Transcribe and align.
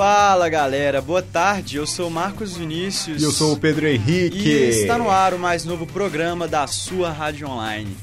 Fala 0.00 0.48
galera, 0.48 1.02
boa 1.02 1.20
tarde. 1.20 1.76
Eu 1.76 1.86
sou 1.86 2.08
o 2.08 2.10
Marcos 2.10 2.56
Vinícius. 2.56 3.20
E 3.20 3.24
eu 3.26 3.30
sou 3.30 3.52
o 3.52 3.56
Pedro 3.58 3.86
Henrique. 3.86 4.48
E 4.48 4.70
está 4.70 4.96
no 4.96 5.10
ar 5.10 5.34
o 5.34 5.38
mais 5.38 5.66
novo 5.66 5.86
programa 5.86 6.48
da 6.48 6.66
sua 6.66 7.10
rádio 7.10 7.46
online. 7.46 7.94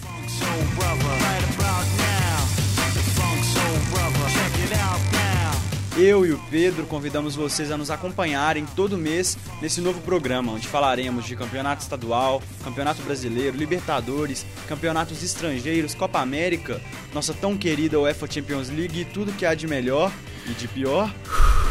Eu 5.98 6.28
e 6.28 6.32
o 6.32 6.38
Pedro 6.52 6.86
convidamos 6.86 7.36
vocês 7.36 7.72
a 7.72 7.78
nos 7.78 7.90
acompanharem 7.90 8.68
todo 8.76 8.96
mês 8.96 9.36
nesse 9.60 9.82
novo 9.82 10.00
programa, 10.02 10.52
onde 10.52 10.68
falaremos 10.68 11.26
de 11.26 11.36
campeonato 11.36 11.82
estadual, 11.82 12.40
campeonato 12.64 13.02
brasileiro, 13.02 13.58
Libertadores, 13.58 14.46
campeonatos 14.68 15.24
estrangeiros, 15.24 15.96
Copa 15.96 16.20
América, 16.20 16.80
nossa 17.12 17.34
tão 17.34 17.58
querida 17.58 18.00
UEFA 18.00 18.30
Champions 18.30 18.70
League 18.70 19.02
e 19.02 19.06
tudo 19.06 19.34
que 19.34 19.44
há 19.44 19.56
de 19.56 19.66
melhor 19.66 20.12
e 20.46 20.52
de 20.52 20.68
pior 20.68 21.12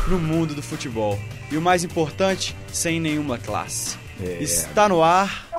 no 0.08 0.18
mundo 0.18 0.56
do 0.56 0.62
futebol. 0.62 1.16
E 1.48 1.56
o 1.56 1.62
mais 1.62 1.84
importante, 1.84 2.56
sem 2.72 2.98
nenhuma 2.98 3.38
classe. 3.38 3.96
É. 4.20 4.42
Está 4.42 4.88
no 4.88 5.04
ar. 5.04 5.46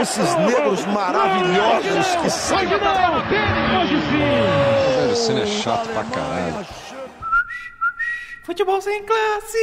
Esses 0.00 0.34
negros 0.36 0.86
maravilhosos 0.86 2.06
que 2.22 2.30
são. 2.30 2.56
Velho, 2.58 2.70
cena 5.16 5.40
é 5.40 5.46
chato 5.46 5.88
pra 5.90 6.04
caralho. 6.04 6.66
Futebol 8.44 8.80
sem 8.80 9.04
classe. 9.04 9.58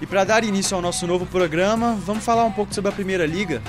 E 0.00 0.06
para 0.06 0.24
dar 0.24 0.44
início 0.44 0.76
ao 0.76 0.82
nosso 0.82 1.06
novo 1.06 1.26
programa, 1.26 1.98
vamos 2.04 2.24
falar 2.24 2.44
um 2.44 2.52
pouco 2.52 2.72
sobre 2.72 2.90
a 2.90 2.94
Primeira 2.94 3.26
Liga. 3.26 3.60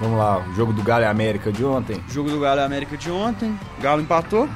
Vamos 0.00 0.18
lá, 0.18 0.38
o 0.38 0.54
jogo 0.54 0.72
do 0.72 0.82
Galo 0.82 1.04
e 1.04 1.06
América 1.06 1.52
de 1.52 1.62
ontem. 1.62 2.02
Jogo 2.08 2.30
do 2.30 2.40
Galo 2.40 2.60
e 2.60 2.64
América 2.64 2.96
de 2.96 3.10
ontem. 3.10 3.58
Galo 3.80 4.00
empatou. 4.00 4.48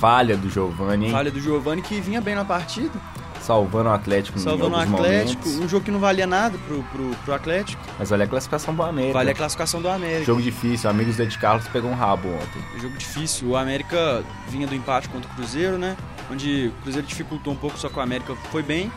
Falha 0.00 0.36
do 0.36 0.50
Giovani, 0.50 1.06
hein? 1.06 1.12
Falha 1.12 1.30
do 1.30 1.40
Giovani 1.40 1.80
que 1.80 2.00
vinha 2.00 2.20
bem 2.20 2.34
na 2.34 2.44
partida. 2.44 2.98
Salvando 3.46 3.88
o 3.88 3.92
Atlético 3.92 4.40
Salvando 4.40 4.74
o 4.74 4.78
Atlético. 4.78 5.46
momentos. 5.46 5.64
Um 5.64 5.68
jogo 5.68 5.84
que 5.84 5.90
não 5.92 6.00
valia 6.00 6.26
nada 6.26 6.58
pro, 6.66 6.82
pro, 6.82 7.10
pro 7.24 7.34
Atlético. 7.34 7.80
Mas 7.96 8.10
olha 8.10 8.24
a 8.24 8.28
classificação 8.28 8.74
do 8.74 8.82
América. 8.82 9.12
Vale 9.12 9.30
a 9.30 9.34
classificação 9.34 9.80
do 9.80 9.88
América. 9.88 10.24
Jogo 10.24 10.42
difícil, 10.42 10.90
amigos 10.90 11.16
do 11.16 11.22
Ed 11.22 11.38
Carlos 11.38 11.68
pegou 11.68 11.88
um 11.88 11.94
rabo 11.94 12.28
ontem. 12.28 12.80
Jogo 12.80 12.96
difícil. 12.98 13.48
O 13.48 13.56
América 13.56 14.24
vinha 14.48 14.66
do 14.66 14.74
empate 14.74 15.08
contra 15.08 15.30
o 15.30 15.34
Cruzeiro, 15.34 15.78
né? 15.78 15.96
Onde 16.28 16.72
o 16.76 16.82
Cruzeiro 16.82 17.06
dificultou 17.06 17.52
um 17.52 17.56
pouco, 17.56 17.78
só 17.78 17.88
que 17.88 17.96
o 17.96 18.02
América 18.02 18.34
foi 18.50 18.64
bem. 18.64 18.90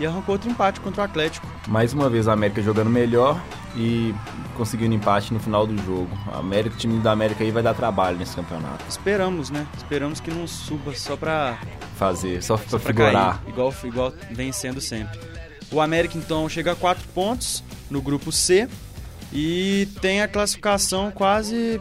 E 0.00 0.06
arrancou 0.06 0.32
outro 0.34 0.50
empate 0.50 0.80
contra 0.80 1.02
o 1.02 1.04
Atlético. 1.04 1.46
Mais 1.68 1.92
uma 1.92 2.08
vez 2.08 2.26
o 2.26 2.30
América 2.30 2.62
jogando 2.62 2.88
melhor 2.88 3.38
e 3.76 4.14
conseguindo 4.56 4.94
empate 4.94 5.32
no 5.32 5.38
final 5.38 5.66
do 5.66 5.76
jogo. 5.84 6.08
O 6.26 6.38
América, 6.38 6.74
o 6.74 6.78
time 6.78 6.98
da 7.00 7.12
América 7.12 7.44
aí 7.44 7.50
vai 7.50 7.62
dar 7.62 7.74
trabalho 7.74 8.16
nesse 8.16 8.34
campeonato. 8.34 8.82
Esperamos, 8.88 9.50
né? 9.50 9.66
Esperamos 9.76 10.18
que 10.18 10.30
não 10.30 10.46
suba 10.46 10.94
só 10.94 11.16
pra 11.16 11.58
Fazer, 11.96 12.42
só 12.42 12.56
pra 12.56 12.66
pra 12.66 12.78
figurar. 12.78 13.38
cair, 13.40 13.50
igual, 13.50 13.74
igual 13.84 14.12
vem 14.30 14.50
sendo 14.52 14.80
sempre. 14.80 15.20
O 15.70 15.82
América 15.82 16.16
então 16.16 16.48
chega 16.48 16.72
a 16.72 16.76
4 16.76 17.06
pontos 17.08 17.62
no 17.90 18.00
grupo 18.00 18.32
C 18.32 18.66
e 19.30 19.86
tem 20.00 20.22
a 20.22 20.28
classificação 20.28 21.10
quase 21.10 21.78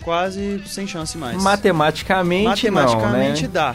quase 0.00 0.62
sem 0.66 0.86
chance 0.86 1.18
mais. 1.18 1.42
Matematicamente, 1.42 2.70
Matematicamente 2.70 3.42
não, 3.42 3.48
né? 3.48 3.52
dá, 3.52 3.74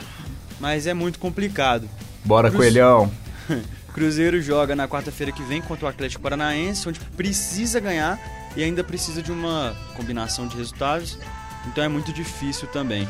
mas 0.59 0.87
é 0.87 0.95
muito 0.95 1.19
complicado. 1.19 1.87
Bora, 2.23 2.49
Cruz- 2.49 2.63
Coelhão. 2.65 3.11
Cruzeiro 3.93 4.41
joga 4.41 4.75
na 4.75 4.87
quarta-feira 4.87 5.31
que 5.31 5.41
vem 5.43 5.61
contra 5.61 5.85
o 5.85 5.89
Atlético 5.89 6.21
Paranaense, 6.21 6.87
onde 6.87 6.99
precisa 6.99 7.79
ganhar 7.79 8.19
e 8.55 8.63
ainda 8.63 8.83
precisa 8.83 9.21
de 9.21 9.31
uma 9.31 9.75
combinação 9.95 10.47
de 10.47 10.55
resultados. 10.55 11.17
Então 11.67 11.83
é 11.83 11.87
muito 11.87 12.13
difícil 12.13 12.67
também. 12.67 13.07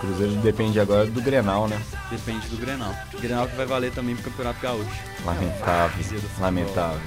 Cruzeiro 0.00 0.32
depende 0.36 0.78
agora 0.78 1.06
do 1.06 1.20
Grenal, 1.20 1.66
né? 1.68 1.80
Depende 2.10 2.46
do 2.48 2.56
Grenal. 2.56 2.94
Grenal 3.20 3.48
que 3.48 3.56
vai 3.56 3.66
valer 3.66 3.92
também 3.92 4.14
pro 4.14 4.30
Campeonato 4.30 4.60
Gaúcho. 4.60 4.90
Lamentável, 5.24 6.02
futebol. 6.04 6.30
lamentável. 6.40 7.00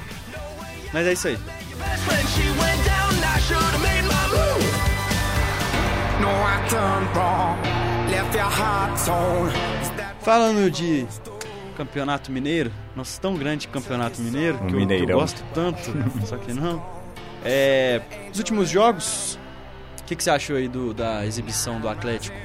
Mas 0.91 1.07
é 1.07 1.13
isso 1.13 1.28
aí. 1.28 1.38
No, 6.19 6.28
Falando 10.22 10.69
de 10.69 11.06
Campeonato 11.78 12.31
Mineiro, 12.31 12.72
nosso 12.96 13.19
tão 13.22 13.35
grande 13.35 13.68
Campeonato 13.68 14.22
Mineiro, 14.22 14.59
Um 14.63 14.68
que 14.68 14.75
eu, 14.75 14.88
que 14.88 15.12
eu 15.12 15.19
gosto 15.19 15.44
tanto, 15.53 15.80
só 16.25 16.38
que 16.38 16.53
não. 16.53 16.84
É, 17.44 18.02
os 18.31 18.38
últimos 18.38 18.69
jogos, 18.69 19.40
o 20.02 20.03
que, 20.03 20.16
que 20.16 20.24
você 20.24 20.30
achou 20.30 20.57
aí 20.57 20.68
do- 20.68 20.94
da 20.94 21.25
exibição 21.25 21.80
do 21.80 21.88
Atlético 21.88 22.35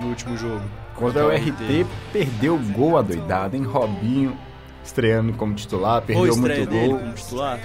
no 0.00 0.08
último 0.08 0.36
jogo? 0.36 0.62
Contra 0.94 1.26
o 1.26 1.30
RT, 1.30 1.86
perdeu 2.12 2.54
o 2.56 2.58
gol 2.58 2.98
adoidado, 2.98 3.56
hein? 3.56 3.62
Robinho 3.64 4.36
estreando 4.84 5.32
como 5.32 5.54
titular, 5.54 6.02
perdeu 6.02 6.36
muito 6.36 6.66
gol. 6.70 6.98
como 6.98 7.12
titular? 7.14 7.58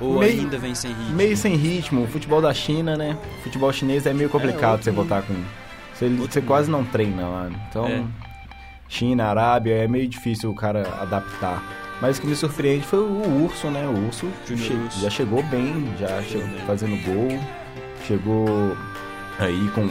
Ou 0.00 0.18
Meio- 0.18 0.40
ainda 0.40 0.56
vem 0.58 0.74
sem 0.74 0.90
ritmo? 0.92 1.14
Meio 1.14 1.36
sem 1.36 1.54
ritmo, 1.54 2.04
o 2.04 2.06
futebol 2.08 2.40
da 2.40 2.52
China, 2.54 2.96
né? 2.96 3.16
O 3.40 3.42
futebol 3.42 3.70
chinês 3.72 4.06
é 4.06 4.12
meio 4.14 4.30
complicado 4.30 4.70
outro 4.72 4.84
você 4.84 4.90
botar 4.90 5.22
com. 5.22 5.34
Você, 5.94 6.08
você 6.08 6.40
quase 6.40 6.70
não 6.70 6.82
treina 6.82 7.28
lá. 7.28 7.50
Então, 7.68 7.86
É. 7.86 8.02
China, 8.92 9.28
Arábia, 9.28 9.74
é 9.84 9.88
meio 9.88 10.06
difícil 10.06 10.50
o 10.50 10.54
cara 10.54 10.82
adaptar. 11.00 11.62
Mas 12.00 12.18
o 12.18 12.20
que 12.20 12.26
me 12.26 12.36
surpreende 12.36 12.84
foi 12.84 12.98
o 12.98 13.44
Urso, 13.44 13.68
né? 13.68 13.86
O 13.86 14.06
Urso, 14.06 14.28
che- 14.46 14.76
já 15.00 15.08
chegou 15.08 15.42
bem, 15.44 15.94
já 15.98 16.20
chegou 16.22 16.46
fazendo 16.66 16.96
gol, 17.04 17.38
chegou 18.06 18.76
aí 19.38 19.70
com, 19.74 19.88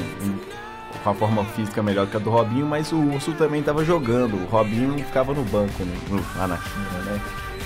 com 1.03 1.09
a 1.09 1.13
forma 1.15 1.43
física 1.45 1.81
melhor 1.81 2.05
que 2.05 2.15
a 2.17 2.19
do 2.19 2.29
Robinho, 2.29 2.65
mas 2.67 2.91
o 2.91 2.97
Urso 2.97 3.31
também 3.33 3.61
estava 3.61 3.83
jogando. 3.83 4.35
O 4.35 4.45
Robinho 4.45 4.93
ficava 5.03 5.33
no 5.33 5.43
banco 5.45 5.83
né? 5.83 5.97
lá 6.37 6.47
na 6.47 6.57
China, 6.57 6.99
né? 7.05 7.19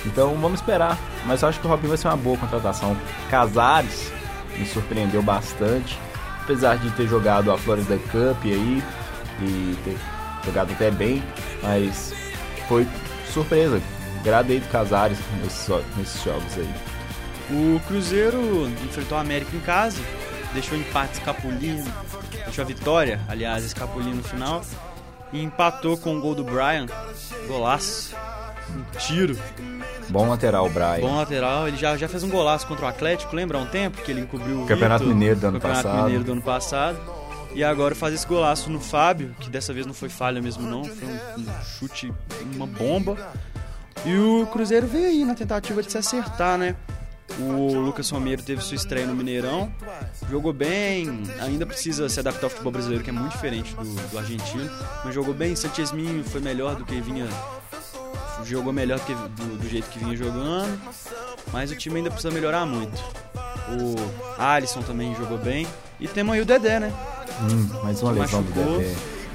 Então 0.06 0.34
vamos 0.36 0.60
esperar. 0.60 0.96
Mas 1.26 1.42
eu 1.42 1.48
acho 1.50 1.60
que 1.60 1.66
o 1.66 1.70
Robinho 1.70 1.88
vai 1.88 1.98
ser 1.98 2.08
uma 2.08 2.16
boa 2.16 2.38
contratação. 2.38 2.96
Casares 3.28 4.10
me 4.56 4.64
surpreendeu 4.64 5.22
bastante. 5.22 5.98
Apesar 6.44 6.78
de 6.78 6.88
ter 6.92 7.06
jogado 7.08 7.50
a 7.50 7.58
Florida 7.58 7.98
Cup 7.98 8.42
aí 8.44 8.82
e 9.42 9.76
ter 9.84 9.98
jogado 10.46 10.72
até 10.72 10.90
bem, 10.90 11.22
mas 11.62 12.14
foi 12.68 12.86
surpresa. 13.32 13.80
Gradei 14.24 14.60
do 14.60 14.68
Casares 14.68 15.18
nesses, 15.42 15.68
nesses 15.96 16.22
jogos 16.22 16.56
aí. 16.56 16.74
O 17.50 17.80
Cruzeiro 17.86 18.68
enfrentou 18.84 19.16
a 19.18 19.20
América 19.20 19.54
em 19.56 19.60
casa, 19.60 20.00
deixou 20.52 20.76
o 20.76 20.80
empate 20.80 21.14
escapulindo, 21.14 21.88
deixou 22.44 22.62
a 22.62 22.66
vitória, 22.66 23.20
aliás, 23.28 23.64
escapulindo 23.64 24.16
no 24.16 24.24
final, 24.24 24.62
e 25.32 25.42
empatou 25.42 25.96
com 25.96 26.16
o 26.16 26.20
gol 26.20 26.34
do 26.34 26.42
Brian, 26.42 26.86
golaço, 27.46 28.16
um 28.74 28.98
tiro, 28.98 29.38
Bom 30.08 30.28
lateral, 30.28 30.68
Brian. 30.70 31.00
bom 31.00 31.16
lateral, 31.16 31.68
ele 31.68 31.76
já, 31.76 31.96
já 31.96 32.08
fez 32.08 32.22
um 32.22 32.28
golaço 32.28 32.66
contra 32.66 32.86
o 32.86 32.88
Atlético, 32.88 33.34
lembra 33.34 33.58
há 33.58 33.60
um 33.60 33.66
tempo 33.66 34.02
que 34.02 34.10
ele 34.10 34.20
encobriu 34.22 34.62
o 34.62 34.66
Campeonato 34.66 35.04
Vitor, 35.04 35.14
Mineiro 35.14 35.40
do 35.40 35.46
ano 35.46 35.60
Campeonato 35.60 35.82
passado. 35.84 36.02
Mineiro 36.02 36.24
do 36.24 36.32
ano 36.32 36.42
passado, 36.42 36.98
e 37.54 37.64
agora 37.64 37.94
faz 37.94 38.14
esse 38.14 38.26
golaço 38.26 38.70
no 38.70 38.80
Fábio, 38.80 39.34
que 39.40 39.48
dessa 39.48 39.72
vez 39.72 39.86
não 39.86 39.94
foi 39.94 40.08
falha 40.08 40.40
mesmo 40.42 40.68
não, 40.68 40.84
foi 40.84 41.08
um, 41.08 41.40
um 41.40 41.64
chute, 41.64 42.12
uma 42.54 42.66
bomba, 42.66 43.16
e 44.04 44.16
o 44.16 44.46
Cruzeiro 44.46 44.86
veio 44.86 45.06
aí 45.06 45.24
na 45.24 45.34
tentativa 45.34 45.82
de 45.82 45.90
se 45.90 45.98
acertar, 45.98 46.58
né? 46.58 46.76
O 47.40 47.80
Lucas 47.80 48.08
Romero 48.08 48.40
teve 48.40 48.62
sua 48.62 48.76
estreia 48.76 49.06
no 49.06 49.14
Mineirão, 49.14 49.72
jogou 50.30 50.52
bem, 50.52 51.24
ainda 51.40 51.66
precisa 51.66 52.08
se 52.08 52.20
adaptar 52.20 52.46
ao 52.46 52.50
futebol 52.50 52.72
brasileiro, 52.72 53.02
que 53.02 53.10
é 53.10 53.12
muito 53.12 53.32
diferente 53.32 53.74
do, 53.74 54.10
do 54.10 54.18
argentino, 54.18 54.70
mas 55.04 55.12
jogou 55.12 55.34
bem. 55.34 55.56
Sanchesminho 55.56 56.22
foi 56.24 56.40
melhor 56.40 56.76
do 56.76 56.84
que 56.84 57.00
vinha, 57.00 57.26
jogou 58.44 58.72
melhor 58.72 59.00
que, 59.00 59.12
do, 59.12 59.58
do 59.58 59.68
jeito 59.68 59.88
que 59.90 59.98
vinha 59.98 60.16
jogando, 60.16 60.80
mas 61.52 61.70
o 61.70 61.76
time 61.76 61.96
ainda 61.96 62.10
precisa 62.10 62.32
melhorar 62.32 62.64
muito. 62.64 62.96
O 63.68 64.40
Alisson 64.40 64.82
também 64.82 65.14
jogou 65.16 65.36
bem, 65.36 65.66
e 65.98 66.06
temos 66.06 66.34
aí 66.34 66.40
o 66.40 66.44
Dedé, 66.46 66.78
né? 66.78 66.92
Hum, 67.42 67.68
mais 67.82 68.02
uma 68.02 68.12
lesão 68.12 68.42
do 68.42 68.54
machucou, 68.54 68.84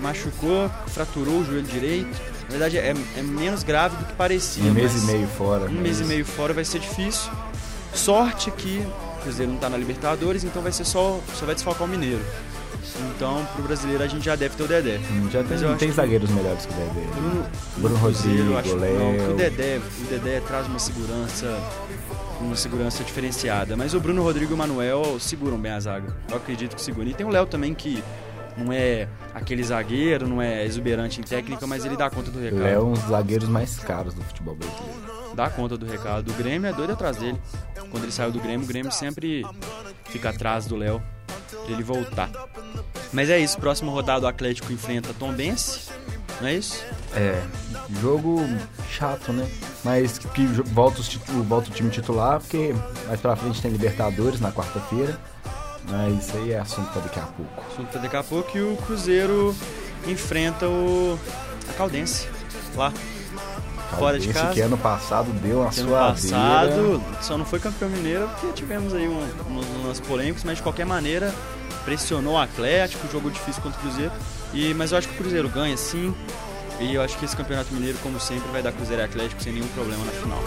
machucou, 0.01 0.71
fraturou 0.87 1.39
o 1.41 1.45
joelho 1.45 1.63
direito. 1.63 2.09
Na 2.43 2.49
verdade, 2.49 2.77
é, 2.77 2.93
é 3.17 3.21
menos 3.21 3.63
grave 3.63 3.95
do 3.97 4.05
que 4.05 4.13
parecia. 4.13 4.63
Um 4.63 4.73
mês 4.73 5.03
e 5.03 5.05
meio 5.05 5.27
fora. 5.27 5.65
um 5.69 5.73
mês 5.81 5.99
e 6.01 6.03
meio 6.03 6.25
fora 6.25 6.53
vai 6.53 6.65
ser 6.65 6.79
difícil. 6.79 7.31
Sorte 7.93 8.49
que 8.51 8.85
o 9.17 9.21
Cruzeiro 9.23 9.51
não 9.51 9.59
tá 9.59 9.69
na 9.69 9.77
Libertadores, 9.77 10.43
então 10.43 10.61
vai 10.61 10.71
ser 10.71 10.85
só, 10.85 11.19
só 11.35 11.45
vai 11.45 11.55
desfalcar 11.55 11.83
o 11.83 11.87
Mineiro. 11.87 12.21
Então, 13.15 13.45
pro 13.53 13.63
brasileiro 13.63 14.03
a 14.03 14.07
gente 14.07 14.25
já 14.25 14.35
deve 14.35 14.55
ter 14.55 14.63
o 14.63 14.67
Dedé. 14.67 14.97
Hum, 15.11 15.29
Já 15.31 15.43
tem, 15.43 15.55
acho 15.57 15.77
tem 15.77 15.89
que- 15.89 15.95
zagueiros 15.95 16.29
melhores 16.31 16.65
que 16.65 16.73
o 16.73 16.75
Dedé. 16.75 17.07
Bruno, 17.15 17.45
Bruno 17.77 17.95
Rodrigo, 17.97 18.61
que 18.63 18.69
não, 18.73 19.25
que 19.27 19.31
o. 19.31 19.35
Dedé, 19.35 19.77
o 19.77 20.03
Dedé 20.09 20.39
traz 20.41 20.67
uma 20.67 20.79
segurança, 20.79 21.57
uma 22.41 22.55
segurança 22.55 23.03
diferenciada. 23.03 23.75
Mas 23.75 23.93
o 23.93 23.99
Bruno 23.99 24.23
Rodrigo 24.23 24.51
e 24.51 24.55
o 24.55 24.57
Manuel 24.57 25.19
seguram 25.19 25.57
bem 25.57 25.71
a 25.71 25.79
zaga. 25.79 26.15
Eu 26.29 26.37
acredito 26.37 26.75
que 26.75 26.81
seguram. 26.81 27.09
E 27.09 27.13
tem 27.13 27.25
o 27.25 27.29
Léo 27.29 27.45
também 27.45 27.73
que 27.73 28.03
não 28.57 28.71
é 28.71 29.07
aquele 29.33 29.63
zagueiro, 29.63 30.27
não 30.27 30.41
é 30.41 30.65
exuberante 30.65 31.19
em 31.19 31.23
técnica, 31.23 31.65
mas 31.65 31.85
ele 31.85 31.95
dá 31.95 32.09
conta 32.09 32.29
do 32.29 32.39
recado. 32.39 32.61
Léo 32.61 32.81
é 32.81 32.83
um 32.83 32.93
dos 32.93 33.03
zagueiros 33.03 33.47
mais 33.49 33.79
caros 33.79 34.13
do 34.13 34.21
futebol 34.23 34.55
brasileiro. 34.55 35.35
dá 35.35 35.49
conta 35.49 35.77
do 35.77 35.85
recado. 35.85 36.29
O 36.29 36.33
Grêmio 36.33 36.69
é 36.69 36.73
doido 36.73 36.93
atrás 36.93 37.17
dele. 37.17 37.39
Quando 37.89 38.03
ele 38.03 38.11
saiu 38.11 38.31
do 38.31 38.39
Grêmio, 38.39 38.65
o 38.65 38.67
Grêmio 38.67 38.91
sempre 38.91 39.45
fica 40.05 40.29
atrás 40.29 40.65
do 40.65 40.75
Léo 40.75 41.01
pra 41.49 41.73
ele 41.73 41.83
voltar. 41.83 42.29
Mas 43.13 43.29
é 43.29 43.39
isso, 43.39 43.57
próximo 43.57 43.91
rodado 43.91 44.25
o 44.25 44.27
Atlético 44.29 44.71
enfrenta 44.71 45.13
Tom 45.17 45.33
Bense, 45.33 45.89
não 46.39 46.47
é 46.47 46.55
isso? 46.55 46.83
É, 47.13 47.41
jogo 48.01 48.39
chato, 48.89 49.33
né? 49.33 49.49
Mas 49.83 50.17
que 50.19 50.45
volta, 50.45 51.01
tit- 51.01 51.21
volta 51.47 51.69
o 51.69 51.73
time 51.73 51.89
titular, 51.89 52.39
porque 52.39 52.73
mais 53.07 53.19
pra 53.19 53.35
frente 53.35 53.61
tem 53.61 53.71
Libertadores 53.71 54.39
na 54.39 54.51
quarta-feira. 54.51 55.17
Mas 55.89 56.27
isso 56.27 56.37
aí 56.37 56.51
é 56.53 56.59
assunto 56.59 56.91
pra 56.91 57.01
daqui 57.01 57.19
a 57.19 57.23
pouco. 57.23 57.63
Assunto 57.71 57.87
pra 57.89 58.01
daqui 58.01 58.15
a 58.15 58.23
pouco 58.23 58.55
e 58.57 58.61
o 58.61 58.77
Cruzeiro 58.85 59.55
enfrenta 60.07 60.67
o 60.67 61.17
a 61.69 61.73
Caldense 61.73 62.27
lá. 62.75 62.93
Fora 63.97 64.17
de 64.17 64.31
casa. 64.31 64.53
que 64.53 64.61
ano 64.61 64.77
passado 64.77 65.29
deu 65.41 65.63
Ano 65.63 65.73
suadeira. 65.73 66.13
passado 66.13 67.03
só 67.21 67.37
não 67.37 67.43
foi 67.43 67.59
campeão 67.59 67.89
mineiro 67.89 68.25
porque 68.29 68.53
tivemos 68.53 68.93
aí 68.93 69.05
um, 69.05 69.19
uns 69.57 69.85
lances 69.85 69.99
polêmicos, 70.07 70.43
mas 70.45 70.57
de 70.57 70.63
qualquer 70.63 70.85
maneira 70.85 71.33
pressionou 71.83 72.35
o 72.35 72.37
Atlético, 72.37 73.05
jogou 73.11 73.29
difícil 73.29 73.61
contra 73.61 73.77
o 73.79 73.81
Cruzeiro. 73.81 74.11
E, 74.53 74.73
mas 74.75 74.91
eu 74.93 74.97
acho 74.97 75.09
que 75.09 75.15
o 75.15 75.17
Cruzeiro 75.17 75.49
ganha 75.49 75.75
sim. 75.75 76.15
E 76.81 76.95
eu 76.95 77.01
acho 77.03 77.15
que 77.17 77.25
esse 77.25 77.37
campeonato 77.37 77.71
mineiro, 77.73 77.97
como 77.99 78.19
sempre, 78.19 78.49
vai 78.51 78.63
dar 78.63 78.71
Cruzeiro 78.71 79.03
e 79.03 79.05
Atlético 79.05 79.41
sem 79.41 79.53
nenhum 79.53 79.67
problema 79.67 80.03
na 80.03 80.11
final. 80.11 80.39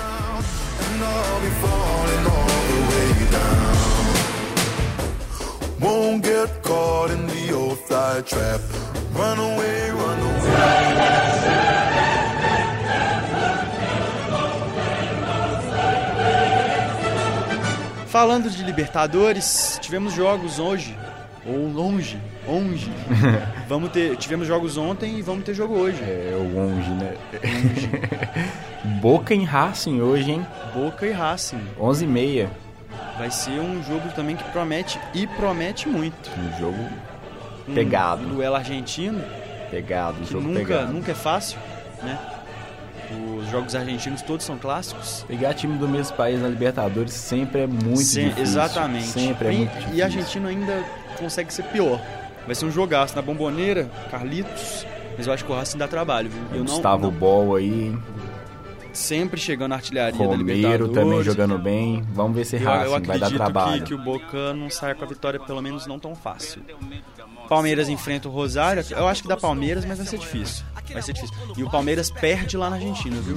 Falando 18.09 18.51
de 18.51 18.65
Libertadores, 18.65 19.79
tivemos 19.81 20.13
jogos 20.13 20.59
hoje, 20.59 20.99
ou 21.47 21.69
longe, 21.73 22.19
longe. 22.47 22.91
vamos 23.69 23.91
ter, 23.91 24.17
tivemos 24.17 24.47
jogos 24.47 24.77
ontem 24.77 25.19
e 25.19 25.23
vamos 25.23 25.45
ter 25.45 25.55
jogo 25.55 25.75
hoje. 25.75 26.03
É 26.03 26.35
o 26.39 26.55
longe, 26.55 26.91
né? 26.91 27.15
Boca 29.01 29.35
em 29.35 29.45
Racing 29.45 30.01
hoje, 30.01 30.31
hein? 30.33 30.47
Boca 30.75 31.07
e 31.07 31.13
Racing. 31.13 31.61
11h30. 31.79 32.49
Vai 33.19 33.31
ser 33.31 33.61
um 33.61 33.83
jogo 33.83 34.09
também 34.15 34.37
que 34.37 34.45
promete 34.45 34.99
e 35.15 35.27
promete 35.27 35.89
muito. 35.89 36.31
Um 36.39 36.59
jogo 36.59 36.79
Um 37.69 37.75
Pegado. 37.75 38.25
duelo 38.27 38.57
argentino, 38.57 39.23
pegado, 39.71 40.21
um 40.21 40.25
jogo 40.27 40.47
nunca, 40.49 40.61
pegado. 40.61 40.93
nunca 40.93 41.13
é 41.13 41.15
fácil, 41.15 41.59
né? 42.03 42.19
Os 43.39 43.49
jogos 43.51 43.75
argentinos 43.77 44.23
todos 44.23 44.45
são 44.45 44.59
clássicos. 44.59 45.25
Pegar 45.29 45.55
time 45.55 45.79
do 45.79 45.87
mesmo 45.89 46.17
país 46.17 46.41
na 46.43 46.49
Libertadores 46.49 47.13
sempre 47.13 47.63
é 47.63 47.67
muito 47.67 48.01
Sem- 48.01 48.25
difícil. 48.25 48.43
Exatamente. 48.43 49.07
Sempre 49.07 49.49
é 49.49 49.53
e, 49.53 49.57
muito 49.59 49.71
difícil. 49.73 49.95
e 49.95 50.03
argentino 50.03 50.49
ainda 50.49 50.83
consegue 51.19 51.53
ser 51.55 51.63
pior. 51.65 52.01
Vai 52.47 52.55
ser 52.55 52.67
um 52.67 52.71
jogaço 52.71 53.15
na 53.17 53.23
bomboneira, 53.23 53.89
Carlitos. 54.11 54.87
Mas 55.17 55.27
eu 55.29 55.33
acho 55.33 55.45
que 55.45 55.53
o 55.53 55.55
Racing 55.55 55.79
dá 55.79 55.87
trabalho, 55.87 56.29
viu? 56.29 56.43
Eu 56.53 56.59
não, 56.65 56.65
Gustavo 56.75 57.05
não- 57.05 57.13
Bol 57.13 57.55
aí, 57.55 57.97
sempre 58.95 59.39
chegando 59.41 59.71
na 59.71 59.77
artilharia 59.77 60.13
da 60.19 60.25
Romero 60.25 60.43
Libertadores. 60.87 60.95
também 60.95 61.23
jogando 61.23 61.59
bem. 61.59 62.03
Vamos 62.13 62.37
ver 62.37 62.45
se 62.47 62.57
Eu, 62.57 62.63
Racing 62.65 62.85
eu 62.85 62.91
vai 62.91 63.01
dar 63.01 63.07
acredito 63.07 63.31
que, 63.31 63.37
trabalho. 63.37 63.85
que 63.85 63.95
o 63.95 63.99
Boca 63.99 64.55
não 64.55 64.71
saia 64.71 64.95
com 64.95 65.05
a 65.05 65.09
vitória, 65.09 65.41
pelo 65.41 65.61
menos 65.61 65.87
não 65.87 65.99
tão 65.99 66.15
fácil. 66.15 66.63
Palmeiras 67.49 67.89
enfrenta 67.89 68.29
o 68.29 68.31
Rosário. 68.33 68.83
Eu 68.91 69.07
acho 69.07 69.23
que 69.23 69.29
dá 69.29 69.37
Palmeiras, 69.37 69.85
mas 69.85 69.99
vai 69.99 70.07
ser 70.07 70.19
difícil. 70.19 70.65
Vai 70.93 71.03
ser 71.03 71.13
difícil. 71.13 71.35
E 71.57 71.63
o 71.63 71.71
Palmeiras 71.71 72.11
perde 72.11 72.57
lá 72.57 72.71
na 72.71 72.77
Argentina, 72.77 73.17
viu? 73.21 73.37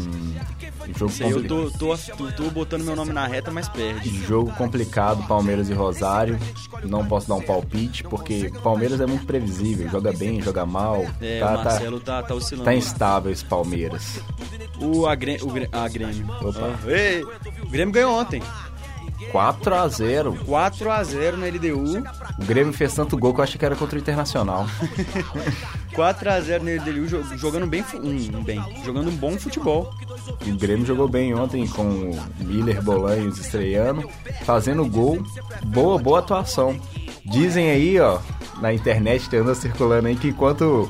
Jogo, 0.95 1.11
Isso 1.11 1.23
aí 1.23 1.31
eu 1.31 1.45
tô, 1.45 1.69
tô, 1.71 1.97
tô, 1.97 2.31
tô 2.31 2.49
botando 2.49 2.83
meu 2.83 2.95
nome 2.95 3.11
na 3.11 3.25
reta, 3.27 3.51
mas 3.51 3.67
perde. 3.67 4.09
Jogo 4.25 4.51
complicado, 4.53 5.25
Palmeiras 5.27 5.69
e 5.69 5.73
Rosário. 5.73 6.39
Não 6.83 7.05
posso 7.05 7.27
dar 7.27 7.35
um 7.35 7.41
palpite, 7.41 8.03
porque 8.03 8.49
Palmeiras 8.63 9.01
é 9.01 9.05
muito 9.05 9.25
previsível. 9.25 9.89
Joga 9.89 10.13
bem, 10.13 10.41
joga 10.41 10.65
mal. 10.65 11.05
É, 11.19 11.39
tá, 11.39 11.53
o 11.53 11.57
tá, 11.57 11.63
Marcelo 11.63 11.99
tá, 11.99 12.23
tá 12.23 12.33
oscilando. 12.33 12.65
tá 12.65 12.73
instável 12.75 13.31
esse 13.31 13.43
Palmeiras. 13.43 14.21
O, 14.81 15.05
a, 15.07 15.15
Grê- 15.15 15.39
o, 15.41 15.47
Grê- 15.47 15.69
a 15.71 15.87
Grêmio. 15.87 16.25
Opa. 16.41 16.59
Ah, 16.85 16.91
ei, 16.91 17.23
o 17.23 17.69
Grêmio 17.69 17.93
ganhou 17.93 18.13
ontem. 18.19 18.41
4 19.31 19.73
a 19.75 19.87
0 19.87 20.33
4x0 20.47 21.37
na 21.37 21.47
LDU. 21.47 22.03
O 22.39 22.45
Grêmio 22.45 22.71
fez 22.71 22.93
tanto 22.93 23.17
gol 23.17 23.33
que 23.33 23.39
eu 23.39 23.43
achei 23.43 23.57
que 23.57 23.65
era 23.65 23.75
contra 23.75 23.97
o 23.97 23.99
Internacional. 24.01 24.67
4x0 25.95 26.61
na 26.61 26.81
LDU, 26.83 27.07
jo- 27.07 27.37
jogando 27.37 27.65
bem, 27.67 27.83
um, 27.95 28.43
bem. 28.43 28.63
Jogando 28.85 29.09
um 29.09 29.15
bom 29.15 29.37
futebol. 29.37 29.91
O 30.45 30.55
Grêmio 30.55 30.85
jogou 30.85 31.07
bem 31.07 31.33
ontem 31.33 31.65
com 31.67 31.83
o 31.83 32.19
Miller 32.39 32.81
Bolanhos 32.81 33.39
estreando, 33.39 34.07
fazendo 34.45 34.85
gol. 34.85 35.23
Boa, 35.65 35.97
boa 35.97 36.19
atuação. 36.19 36.79
Dizem 37.25 37.69
aí, 37.71 37.99
ó, 37.99 38.19
na 38.61 38.73
internet, 38.73 39.35
anda 39.35 39.55
circulando 39.55 40.07
aí, 40.07 40.15
que 40.15 40.27
enquanto 40.29 40.89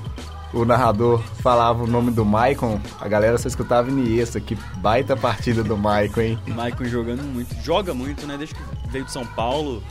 o 0.57 0.65
narrador 0.65 1.21
falava 1.41 1.83
o 1.83 1.87
nome 1.87 2.11
do 2.11 2.25
Maicon, 2.25 2.79
a 2.99 3.07
galera 3.07 3.37
só 3.37 3.47
escutava 3.47 3.89
Iniesta. 3.89 4.39
Que 4.39 4.55
baita 4.77 5.15
partida 5.15 5.63
do 5.63 5.77
Maicon, 5.77 6.21
hein? 6.21 6.39
Maicon 6.47 6.85
jogando 6.85 7.23
muito, 7.23 7.55
joga 7.63 7.93
muito, 7.93 8.25
né? 8.25 8.37
Desde 8.37 8.55
que 8.55 8.61
veio 8.89 9.05
de 9.05 9.11
São 9.11 9.25
Paulo, 9.25 9.83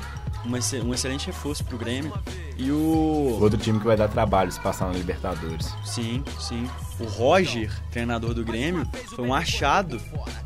uma 0.44 0.58
um 0.84 0.94
excelente 0.94 1.26
reforço 1.26 1.64
pro 1.64 1.78
Grêmio. 1.78 2.12
E 2.56 2.70
o. 2.70 3.38
Outro 3.40 3.58
time 3.58 3.78
que 3.78 3.86
vai 3.86 3.96
dar 3.96 4.08
trabalho 4.08 4.50
se 4.50 4.60
passar 4.60 4.86
na 4.86 4.94
Libertadores. 4.94 5.74
Sim, 5.84 6.24
sim. 6.38 6.68
O 6.98 7.04
Roger, 7.04 7.70
treinador 7.90 8.32
do 8.32 8.44
Grêmio, 8.44 8.87
foi 9.14 9.26
um 9.26 9.34
achado, 9.34 10.00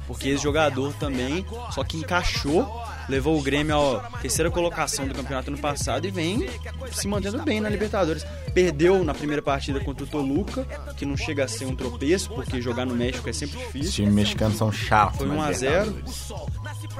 porque 0.06 0.30
esse 0.30 0.42
jogador 0.42 0.92
também, 0.94 1.46
só 1.70 1.84
que 1.84 1.96
encaixou, 1.96 2.68
levou 3.08 3.38
o 3.38 3.42
Grêmio 3.42 3.98
à 3.98 4.18
terceira 4.20 4.50
colocação 4.50 5.06
do 5.06 5.14
campeonato 5.14 5.48
ano 5.50 5.58
passado 5.58 6.06
e 6.06 6.10
vem 6.10 6.48
se 6.92 7.06
mantendo 7.06 7.42
bem 7.42 7.60
na 7.60 7.68
Libertadores. 7.68 8.24
Perdeu 8.52 9.04
na 9.04 9.14
primeira 9.14 9.40
partida 9.40 9.78
contra 9.78 10.02
o 10.04 10.06
Toluca, 10.08 10.64
que 10.96 11.06
não 11.06 11.16
chega 11.16 11.44
a 11.44 11.48
ser 11.48 11.66
um 11.66 11.76
tropeço, 11.76 12.30
porque 12.30 12.60
jogar 12.60 12.84
no 12.84 12.96
México 12.96 13.28
é 13.28 13.32
sempre 13.32 13.56
Os 13.56 13.66
difícil. 13.66 13.92
times 13.92 14.14
mexicanos 14.14 14.58
são 14.58 14.72
chatos. 14.72 15.18
Foi 15.18 15.28
na 15.28 15.34
1 15.34 15.42
a 15.42 15.52
0. 15.52 15.84
Libertadores. 15.90 16.32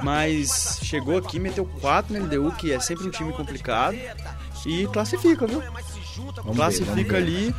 Mas 0.01 0.79
chegou 0.81 1.17
aqui, 1.17 1.39
meteu 1.39 1.65
4 1.81 2.13
na 2.13 2.23
LDU, 2.25 2.51
que 2.53 2.71
é 2.71 2.79
sempre 2.79 3.05
um 3.05 3.11
time 3.11 3.33
complicado. 3.33 3.97
E 4.65 4.85
classifica, 4.87 5.45
viu? 5.47 5.61
Vamos 6.17 6.55
classifica 6.55 7.13
ver, 7.13 7.17
ali 7.17 7.55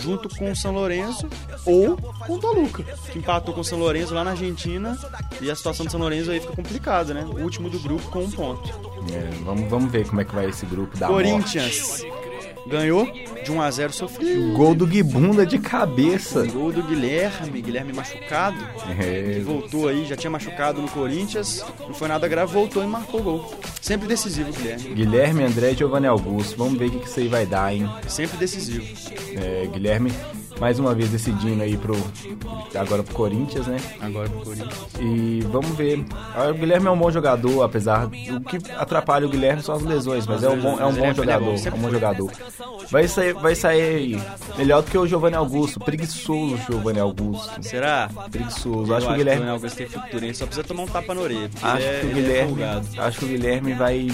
junto 0.00 0.28
com 0.36 0.50
o 0.50 0.56
São 0.56 0.72
Lourenço 0.72 1.28
ou 1.64 1.96
com 1.96 2.34
o 2.34 2.38
Toluca, 2.38 2.82
que 3.10 3.18
empatou 3.18 3.54
com 3.54 3.60
o 3.60 3.64
São 3.64 3.78
Lourenço 3.78 4.14
lá 4.14 4.24
na 4.24 4.32
Argentina. 4.32 4.98
E 5.40 5.50
a 5.50 5.54
situação 5.54 5.86
do 5.86 5.92
São 5.92 6.00
Lourenço 6.00 6.30
aí 6.30 6.40
fica 6.40 6.54
complicada, 6.54 7.14
né? 7.14 7.24
O 7.24 7.40
último 7.42 7.70
do 7.70 7.78
grupo 7.78 8.08
com 8.10 8.24
um 8.24 8.30
ponto. 8.30 8.68
É, 9.12 9.30
vamos, 9.44 9.68
vamos 9.70 9.92
ver 9.92 10.06
como 10.08 10.20
é 10.20 10.24
que 10.24 10.34
vai 10.34 10.48
esse 10.48 10.66
grupo 10.66 10.96
da 10.96 11.06
Corinthians 11.06 12.04
ganhou 12.66 13.06
de 13.44 13.52
1 13.52 13.60
a 13.62 13.70
0 13.70 13.92
sofreu. 13.92 14.40
morte. 14.40 14.56
Gol 14.56 14.74
do 14.74 14.86
Guibunda 14.86 15.44
de 15.46 15.58
cabeça. 15.58 16.46
Gol 16.46 16.72
do 16.72 16.82
Guilherme, 16.82 17.60
Guilherme 17.60 17.92
machucado. 17.92 18.56
É, 18.98 19.40
Voltou 19.44 19.88
aí, 19.88 20.04
já 20.06 20.16
tinha 20.16 20.30
machucado 20.30 20.80
no 20.80 20.88
Corinthians, 20.88 21.64
não 21.80 21.94
foi 21.94 22.08
nada 22.08 22.26
grave, 22.28 22.52
voltou 22.52 22.82
e 22.82 22.86
marcou 22.86 23.20
o 23.20 23.22
gol. 23.22 23.54
Sempre 23.80 24.08
decisivo, 24.08 24.50
Guilherme. 24.52 24.94
Guilherme, 24.94 25.42
André 25.44 25.72
e 25.72 25.76
Giovanni 25.76 26.06
Augusto. 26.06 26.56
Vamos 26.56 26.78
ver 26.78 26.86
o 26.86 26.90
que, 26.90 26.98
que 27.00 27.08
isso 27.08 27.20
aí 27.20 27.28
vai 27.28 27.44
dar, 27.46 27.74
hein? 27.74 27.88
Sempre 28.08 28.36
decisivo. 28.38 28.84
É, 29.36 29.66
Guilherme, 29.66 30.10
mais 30.60 30.78
uma 30.78 30.94
vez 30.94 31.10
decidindo 31.10 31.62
aí 31.62 31.76
pro. 31.76 31.94
Agora 32.74 33.02
pro 33.02 33.14
Corinthians, 33.14 33.66
né? 33.66 33.76
Agora 34.00 34.28
pro 34.28 34.40
Corinthians. 34.40 34.74
E 35.00 35.40
vamos 35.50 35.70
ver. 35.76 36.04
Ah, 36.34 36.48
O 36.50 36.54
Guilherme 36.54 36.86
é 36.86 36.90
um 36.90 36.96
bom 36.98 37.10
jogador, 37.10 37.62
apesar. 37.62 38.06
O 38.06 38.40
que 38.40 38.58
atrapalha 38.76 39.26
o 39.26 39.30
Guilherme 39.30 39.62
são 39.62 39.74
as 39.74 39.82
lesões, 39.82 40.26
mas 40.26 40.42
é 40.42 40.48
um 40.48 40.60
bom, 40.60 40.78
é 40.80 40.84
um 40.86 40.92
bom 40.94 41.04
é- 41.06 41.14
jogador. 41.14 41.54
é 41.54 41.56
bom, 41.60 41.68
É 41.68 41.74
um 41.74 41.78
bom 41.78 41.90
jogador. 41.90 42.32
Vai 42.90 43.08
sair, 43.08 43.32
vai 43.34 43.54
sair 43.54 44.20
melhor 44.58 44.82
do 44.82 44.90
que 44.90 44.98
o 44.98 45.06
Giovanni 45.06 45.36
Augusto. 45.36 45.80
Preguiçoso 45.80 46.54
o 46.54 46.58
Giovanni 46.58 47.00
Augusto. 47.00 47.50
Será? 47.62 48.08
Preguiçoso. 48.30 48.90
Eu 48.92 48.96
acho 48.96 49.06
que 49.06 49.12
o 49.12 49.14
o 49.14 49.18
Guilherme. 49.18 49.40
Daniel 49.40 49.54
Augusto 49.56 49.76
tem 49.76 49.86
futuro, 49.88 50.24
ele 50.24 50.34
só 50.34 50.46
precisa 50.46 50.66
tomar 50.66 50.82
um 50.82 50.86
tapa 50.86 51.14
na 51.14 51.20
orelha. 51.20 51.50
Acho 51.62 51.84
é- 51.86 52.00
que 52.00 52.06
o 52.06 52.10
é 52.10 52.12
Guilherme, 52.14 52.48
folgado. 52.50 52.86
acho 52.98 53.18
que 53.18 53.24
o 53.24 53.28
Guilherme 53.28 53.72
vai 53.74 54.08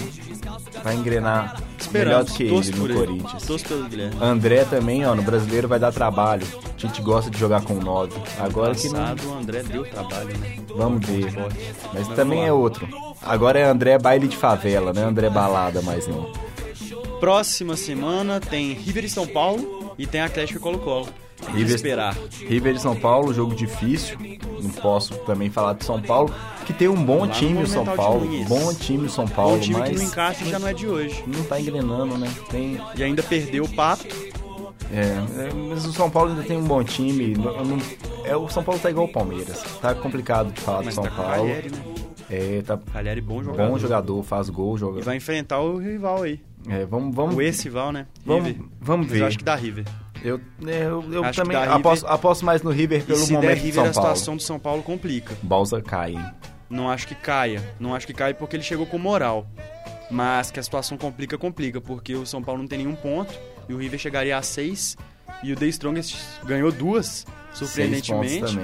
vai 0.85 0.94
engrenar 0.94 1.61
melhor 1.92 2.25
do 2.25 2.32
que 2.32 2.49
torço 2.49 2.70
ele 2.70 2.78
no 2.78 2.87
ele. 2.87 2.94
Corinthians. 2.94 3.42
Torço 3.42 3.64
pelo 3.66 3.85
Guilherme. 3.88 4.16
André 4.20 4.64
também, 4.64 5.06
ó, 5.06 5.14
no 5.14 5.23
brasileiro 5.23 5.68
vai 5.68 5.78
dar 5.78 5.92
trabalho. 5.92 6.47
A 6.75 6.78
gente 6.78 7.02
gosta 7.02 7.30
de 7.30 7.38
jogar 7.38 7.62
com 7.62 7.75
9. 7.75 8.12
Agora 8.38 8.75
que 8.75 8.88
não, 8.88 9.14
o 9.26 9.38
André 9.38 9.62
deu 9.62 9.85
trabalho, 9.85 10.37
né? 10.38 10.56
vamos 10.75 11.06
ver. 11.06 11.32
Mas 11.92 12.09
também 12.09 12.47
é 12.47 12.52
outro. 12.52 12.88
Agora 13.23 13.59
é 13.59 13.64
André 13.64 13.99
baile 13.99 14.28
de 14.28 14.37
favela, 14.37 14.92
não 14.92 15.02
é 15.02 15.04
André 15.04 15.28
balada 15.28 15.82
mais 15.82 16.06
não. 16.06 16.32
Próxima 17.20 17.76
semana 17.76 18.40
tem 18.40 18.73
River 18.73 19.04
e 19.04 19.09
São 19.09 19.26
Paulo 19.26 19.94
e 19.99 20.06
tem 20.06 20.23
Atlético 20.23 20.59
e 20.59 20.62
Colo-Colo. 20.62 21.09
River- 21.52 21.75
esperar. 21.76 22.16
River 22.47 22.75
e 22.76 22.78
São 22.78 22.94
Paulo, 22.97 23.32
jogo 23.35 23.54
difícil. 23.54 24.16
Não 24.62 24.70
posso 24.70 25.14
também 25.20 25.50
falar 25.50 25.73
de 25.75 25.85
São 25.85 26.00
Paulo, 26.00 26.32
que 26.66 26.73
tem 26.73 26.87
um 26.88 27.02
bom 27.02 27.25
no 27.26 27.32
time 27.32 27.62
o 27.62 27.66
São 27.66 27.85
de 27.85 27.90
Paulo. 27.97 28.26
Bom 28.47 28.75
time 28.75 29.06
o 29.06 29.11
São 29.11 29.26
Paulo, 29.26 29.56
o 29.56 29.61
time 29.61 29.78
mas 29.78 29.88
que 29.90 29.97
não 29.97 30.04
encaixa 30.04 30.44
já 30.44 30.59
não 30.59 30.68
é 30.68 30.75
de 30.75 30.87
hoje. 30.87 31.25
não 31.26 31.42
tá 31.44 31.59
engrenando, 31.61 32.16
né? 32.18 32.30
Tem, 32.50 32.78
E 32.97 33.02
ainda 33.02 33.23
perdeu 33.23 33.64
o 33.64 33.68
Pato. 33.68 34.06
É, 34.92 35.02
é, 35.02 35.52
mas 35.68 35.87
o 35.87 35.92
São 35.92 36.11
Paulo 36.11 36.30
ainda 36.30 36.42
tem 36.42 36.56
um 36.56 36.64
bom 36.64 36.82
time. 36.85 37.35
não- 37.35 37.64
não- 37.64 37.78
é, 38.25 38.37
o 38.37 38.49
São 38.49 38.62
Paulo 38.62 38.80
tá 38.80 38.90
igual 38.90 39.06
o 39.06 39.12
Palmeiras. 39.12 39.62
Tá 39.80 39.94
complicado 39.94 40.52
de 40.52 40.61
falar 40.61 40.78
Mas 40.85 40.88
do 40.88 40.94
São 40.94 41.04
tá 41.04 41.11
Paulo. 41.11 41.49
Né? 41.49 41.62
É, 42.28 42.62
tá 42.62 42.78
Cagliari 42.92 43.20
bom 43.20 43.42
jogador. 43.42 43.70
bom 43.70 43.78
jogador, 43.78 44.23
faz 44.23 44.49
gol, 44.50 44.76
E 44.76 44.78
joga. 44.78 45.00
vai 45.02 45.16
enfrentar 45.16 45.61
o 45.61 45.78
rival 45.78 46.23
aí. 46.23 46.40
É, 46.68 46.85
vamos, 46.85 47.14
vamos, 47.14 47.35
O 47.35 47.40
ex-rival, 47.40 47.90
né? 47.92 48.06
vamos, 48.26 48.44
River. 48.49 48.62
vamos 48.80 49.06
Mas 49.06 49.14
eu 49.16 49.23
ver. 49.23 49.28
acho 49.28 49.38
que 49.38 49.44
dá 49.44 49.54
River. 49.54 49.85
Eu, 50.23 50.41
é, 50.67 50.83
eu, 50.85 51.05
eu 51.12 51.25
Acho 51.25 51.33
que 51.33 51.37
também 51.43 51.57
dá 51.57 51.62
River. 51.62 51.77
aposto, 51.77 52.07
aposto 52.07 52.45
mais 52.45 52.62
no 52.62 52.71
River 52.71 53.00
E 53.00 53.05
pelo 53.05 53.19
se 53.19 53.29
der 53.29 53.35
momento 53.35 53.57
de 53.59 53.65
River, 53.65 53.85
a 53.85 53.93
situação 53.93 54.37
do 54.37 54.43
São 54.43 54.59
Paulo 54.59 54.83
complica. 54.83 55.35
Balsa 55.43 55.81
cai, 55.81 56.12
hein? 56.12 56.25
Não 56.69 56.89
acho 56.91 57.07
que 57.09 57.15
caia. 57.15 57.62
Não 57.81 57.95
acho 57.95 58.07
que 58.07 58.12
caia 58.12 58.35
porque 58.35 58.57
ele 58.57 58.62
chegou 58.62 58.87
com 58.87 58.99
moral. 58.99 59.47
Mas 60.11 60.50
que 60.50 60.61
a 60.61 60.62
situação 60.62 60.97
complica, 60.99 61.37
complica. 61.39 61.81
Porque 61.81 62.15
o 62.15 62.27
São 62.27 62.43
Paulo 62.43 62.61
não 62.61 62.69
tem 62.69 62.79
nenhum 62.79 62.95
ponto. 62.95 63.33
E 63.69 63.73
o 63.75 63.77
River 63.79 63.99
chegaria 63.99 64.37
a 64.37 64.43
seis. 64.43 64.97
E 65.43 65.53
o 65.53 65.57
The 65.57 65.67
Strongest 65.67 66.17
ganhou 66.45 66.71
duas, 66.71 67.25
surpreendentemente. 67.55 68.55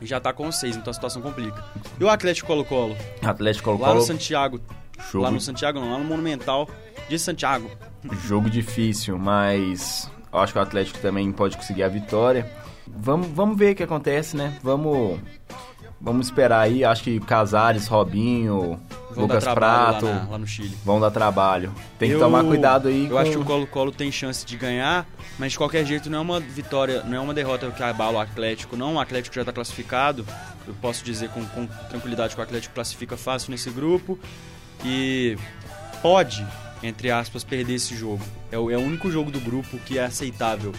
E 0.00 0.06
já 0.06 0.18
tá 0.18 0.32
com 0.32 0.50
seis, 0.50 0.76
então 0.76 0.90
a 0.90 0.94
situação 0.94 1.20
complica. 1.20 1.62
E 1.98 2.02
o 2.04 2.08
Atlético 2.08 2.46
Colo-Colo? 2.46 2.96
Atlético 3.22 3.68
Lá 3.70 3.74
no 3.76 3.78
Colo-Colo, 3.80 4.06
Santiago. 4.06 4.60
jogo, 5.12 5.24
Lá 5.24 5.30
no 5.30 5.40
Santiago 5.40 5.78
não, 5.78 5.92
lá 5.92 5.98
no 5.98 6.04
Monumental 6.04 6.68
de 7.08 7.18
Santiago. 7.18 7.70
jogo 8.26 8.48
difícil, 8.48 9.18
mas 9.18 10.10
eu 10.32 10.38
acho 10.38 10.52
que 10.52 10.58
o 10.58 10.62
Atlético 10.62 10.98
também 11.00 11.30
pode 11.32 11.56
conseguir 11.56 11.82
a 11.82 11.88
vitória. 11.88 12.50
Vamos, 12.86 13.28
vamos 13.28 13.56
ver 13.58 13.72
o 13.72 13.74
que 13.76 13.82
acontece, 13.82 14.36
né? 14.36 14.56
Vamos, 14.62 15.18
vamos 16.00 16.26
esperar 16.26 16.60
aí. 16.60 16.84
Acho 16.84 17.04
que 17.04 17.20
Casares, 17.20 17.86
Robinho, 17.86 18.80
Vão 19.12 19.24
Lucas 19.26 19.44
Prato 19.44 20.06
lá, 20.06 20.12
na- 20.14 20.30
lá 20.30 20.38
no 20.38 20.46
Chile. 20.46 20.76
vão 20.84 20.98
dar 21.00 21.10
trabalho. 21.10 21.72
Tem 21.98 22.08
que 22.08 22.14
Eu- 22.16 22.20
tomar 22.20 22.42
cuidado 22.44 22.88
aí 22.88 23.04
Eu 23.04 23.10
com... 23.10 23.18
acho 23.18 23.30
que 23.32 23.38
o 23.38 23.44
Colo-Colo 23.44 23.92
tem 23.92 24.10
chance 24.10 24.44
de 24.46 24.56
ganhar, 24.56 25.06
mas 25.38 25.52
de 25.52 25.58
qualquer 25.58 25.84
jeito 25.84 26.08
não 26.10 26.18
é 26.18 26.20
uma 26.22 26.40
vitória, 26.40 27.02
não 27.04 27.16
é 27.16 27.20
uma 27.20 27.34
derrota 27.34 27.70
que 27.70 27.82
abala 27.82 28.18
o 28.18 28.20
Atlético, 28.20 28.76
não. 28.76 28.94
O 28.94 29.00
Atlético 29.00 29.34
já 29.34 29.42
está 29.42 29.52
classificado. 29.52 30.24
Eu 30.66 30.74
posso 30.80 31.04
dizer 31.04 31.28
com, 31.30 31.44
com 31.46 31.66
tranquilidade 31.88 32.34
que 32.34 32.40
o 32.40 32.44
Atlético 32.44 32.74
classifica 32.74 33.16
fácil 33.16 33.50
nesse 33.50 33.70
grupo 33.70 34.18
e 34.84 35.36
pode, 36.02 36.46
entre 36.82 37.10
aspas, 37.10 37.44
perder 37.44 37.74
esse 37.74 37.94
jogo. 37.96 38.22
É 38.50 38.58
o, 38.58 38.70
é 38.70 38.76
o 38.76 38.80
único 38.80 39.10
jogo 39.10 39.30
do 39.30 39.40
grupo 39.40 39.78
que 39.78 39.98
é 39.98 40.04
aceitável 40.04 40.72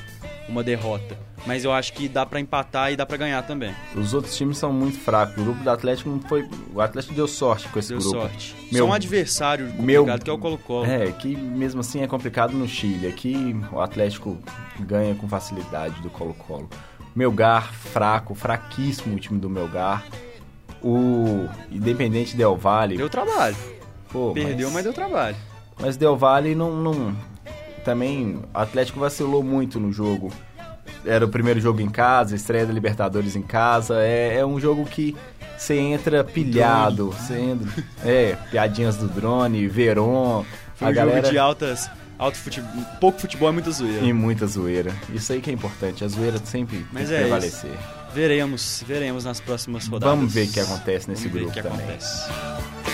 uma 0.50 0.64
derrota. 0.64 1.18
Mas 1.46 1.64
eu 1.64 1.72
acho 1.72 1.94
que 1.94 2.08
dá 2.08 2.24
pra 2.26 2.40
empatar 2.40 2.92
e 2.92 2.96
dá 2.96 3.04
pra 3.06 3.18
ganhar 3.18 3.42
também. 3.44 3.74
Os 3.96 4.14
outros 4.14 4.36
times 4.36 4.58
são 4.60 4.72
muito 4.72 5.00
fracos. 5.00 5.38
O 5.38 5.44
grupo 5.44 5.64
do 5.64 5.70
Atlético 5.70 6.10
não 6.10 6.20
foi... 6.20 6.48
O 6.74 6.80
Atlético 6.80 7.16
deu 7.16 7.28
sorte 7.28 7.68
com 7.70 7.80
esse 7.80 7.90
Deu 7.90 7.98
grupo. 8.00 8.20
sorte. 8.20 8.56
Meu- 8.72 8.86
Só 8.86 8.92
um 8.92 8.94
adversário 8.94 9.66
meu- 9.80 10.02
complicado 10.02 10.24
que 10.24 10.30
é 10.30 10.34
o 10.34 10.38
Colo-Colo. 10.38 10.86
É, 10.86 11.12
que 11.14 11.36
mesmo 11.36 11.80
assim 11.82 12.02
é 12.04 12.08
complicado 12.08 12.54
no 12.54 12.68
Chile. 12.68 13.08
Aqui 13.08 13.56
o 13.72 13.80
Atlético 13.80 14.38
ganha 14.82 15.16
com 15.16 15.28
facilidade 15.28 16.00
do 16.02 16.10
Colo-Colo. 16.12 16.70
Melgar, 17.16 17.74
fraco, 17.74 18.36
fraquíssimo 18.36 19.16
o 19.16 19.20
time 19.20 19.40
do 19.40 19.50
Melgar. 19.50 20.06
O 20.82 21.48
Independente 21.72 22.36
Del 22.36 22.56
Valle. 22.56 22.98
Deu 22.98 23.10
trabalho. 23.10 23.56
pô, 24.12 24.32
Perdeu, 24.34 24.70
mas 24.72 24.84
deu 24.84 24.94
trabalho. 24.94 25.36
Mas 25.82 25.98
Del 25.98 26.16
Valle 26.16 26.56
não, 26.56 26.76
não. 26.76 27.16
Também 27.84 28.36
o 28.36 28.44
Atlético 28.54 29.00
vacilou 29.00 29.44
muito 29.44 29.80
no 29.80 29.92
jogo. 29.92 30.32
Era 31.04 31.26
o 31.26 31.30
primeiro 31.30 31.60
jogo 31.60 31.82
em 31.82 31.90
casa, 31.90 32.36
estreia 32.36 32.66
da 32.66 32.72
Libertadores 32.72 33.36
em 33.36 33.42
casa. 33.42 34.02
É, 34.04 34.38
é 34.38 34.46
um 34.46 34.60
jogo 34.60 34.86
que 34.86 35.16
você 35.58 35.76
entra 35.78 36.24
pilhado. 36.24 37.10
Você 37.10 37.34
entra. 37.40 37.84
É, 38.06 38.38
piadinhas 38.52 38.98
do 38.98 39.08
drone, 39.08 39.68
Veron. 39.68 40.46
Foi 40.76 40.88
a 40.88 40.92
um 40.92 40.94
galera... 40.94 41.18
jogo 41.22 41.32
de 41.32 41.38
altas, 41.40 41.90
alto 42.20 42.38
futebol, 42.38 42.70
pouco 43.00 43.20
futebol 43.20 43.50
é 43.50 43.52
muita 43.52 43.72
zoeira. 43.72 44.06
E 44.06 44.14
muita 44.14 44.46
zoeira. 44.46 44.94
Isso 45.12 45.34
aí 45.34 45.42
que 45.42 45.50
é 45.50 45.54
importante. 45.54 46.04
A 46.04 46.08
zoeira 46.08 46.40
sempre 46.44 46.86
Mas 46.92 47.10
tem 47.10 47.18
é 47.18 47.22
prevalecer. 47.22 47.72
Veremos, 48.14 48.84
veremos 48.86 49.24
nas 49.24 49.40
próximas 49.40 49.88
rodadas. 49.88 50.16
Vamos 50.16 50.34
ver 50.34 50.48
o 50.48 50.52
que 50.52 50.60
acontece 50.60 51.10
nesse 51.10 51.28
Vamos 51.28 51.34
ver 51.34 51.40
grupo 51.46 51.52
o 51.52 51.54
que 51.54 51.62
também. 51.62 51.86
acontece. 51.86 52.91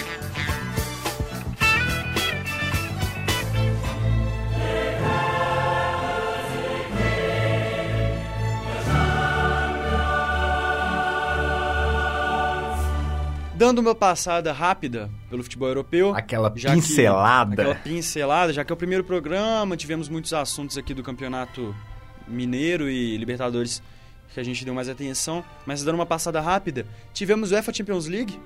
Dando 13.57 13.79
uma 13.79 13.95
passada 13.95 14.53
rápida 14.53 15.09
pelo 15.29 15.41
futebol 15.43 15.67
europeu. 15.67 16.13
Aquela 16.15 16.51
já 16.55 16.69
que- 16.69 16.75
pincelada. 16.75 17.53
aquela 17.53 17.75
pincelada, 17.75 18.53
já 18.53 18.63
que 18.63 18.71
é 18.71 18.75
o 18.75 18.77
primeiro 18.77 19.03
programa, 19.03 19.75
tivemos 19.75 20.07
muitos 20.07 20.31
assuntos 20.33 20.77
aqui 20.77 20.93
do 20.93 21.01
Campeonato 21.01 21.75
Mineiro 22.27 22.87
e 22.89 23.17
Libertadores 23.17 23.81
que 24.33 24.39
a 24.39 24.43
gente 24.43 24.63
deu 24.63 24.75
mais 24.75 24.87
atenção. 24.87 25.43
Mas 25.65 25.83
dando 25.83 25.95
uma 25.95 26.05
passada 26.05 26.39
rápida, 26.39 26.85
tivemos 27.13 27.51
o 27.51 27.55
UEFA 27.55 27.73
Champions 27.73 28.05
League 28.05 28.39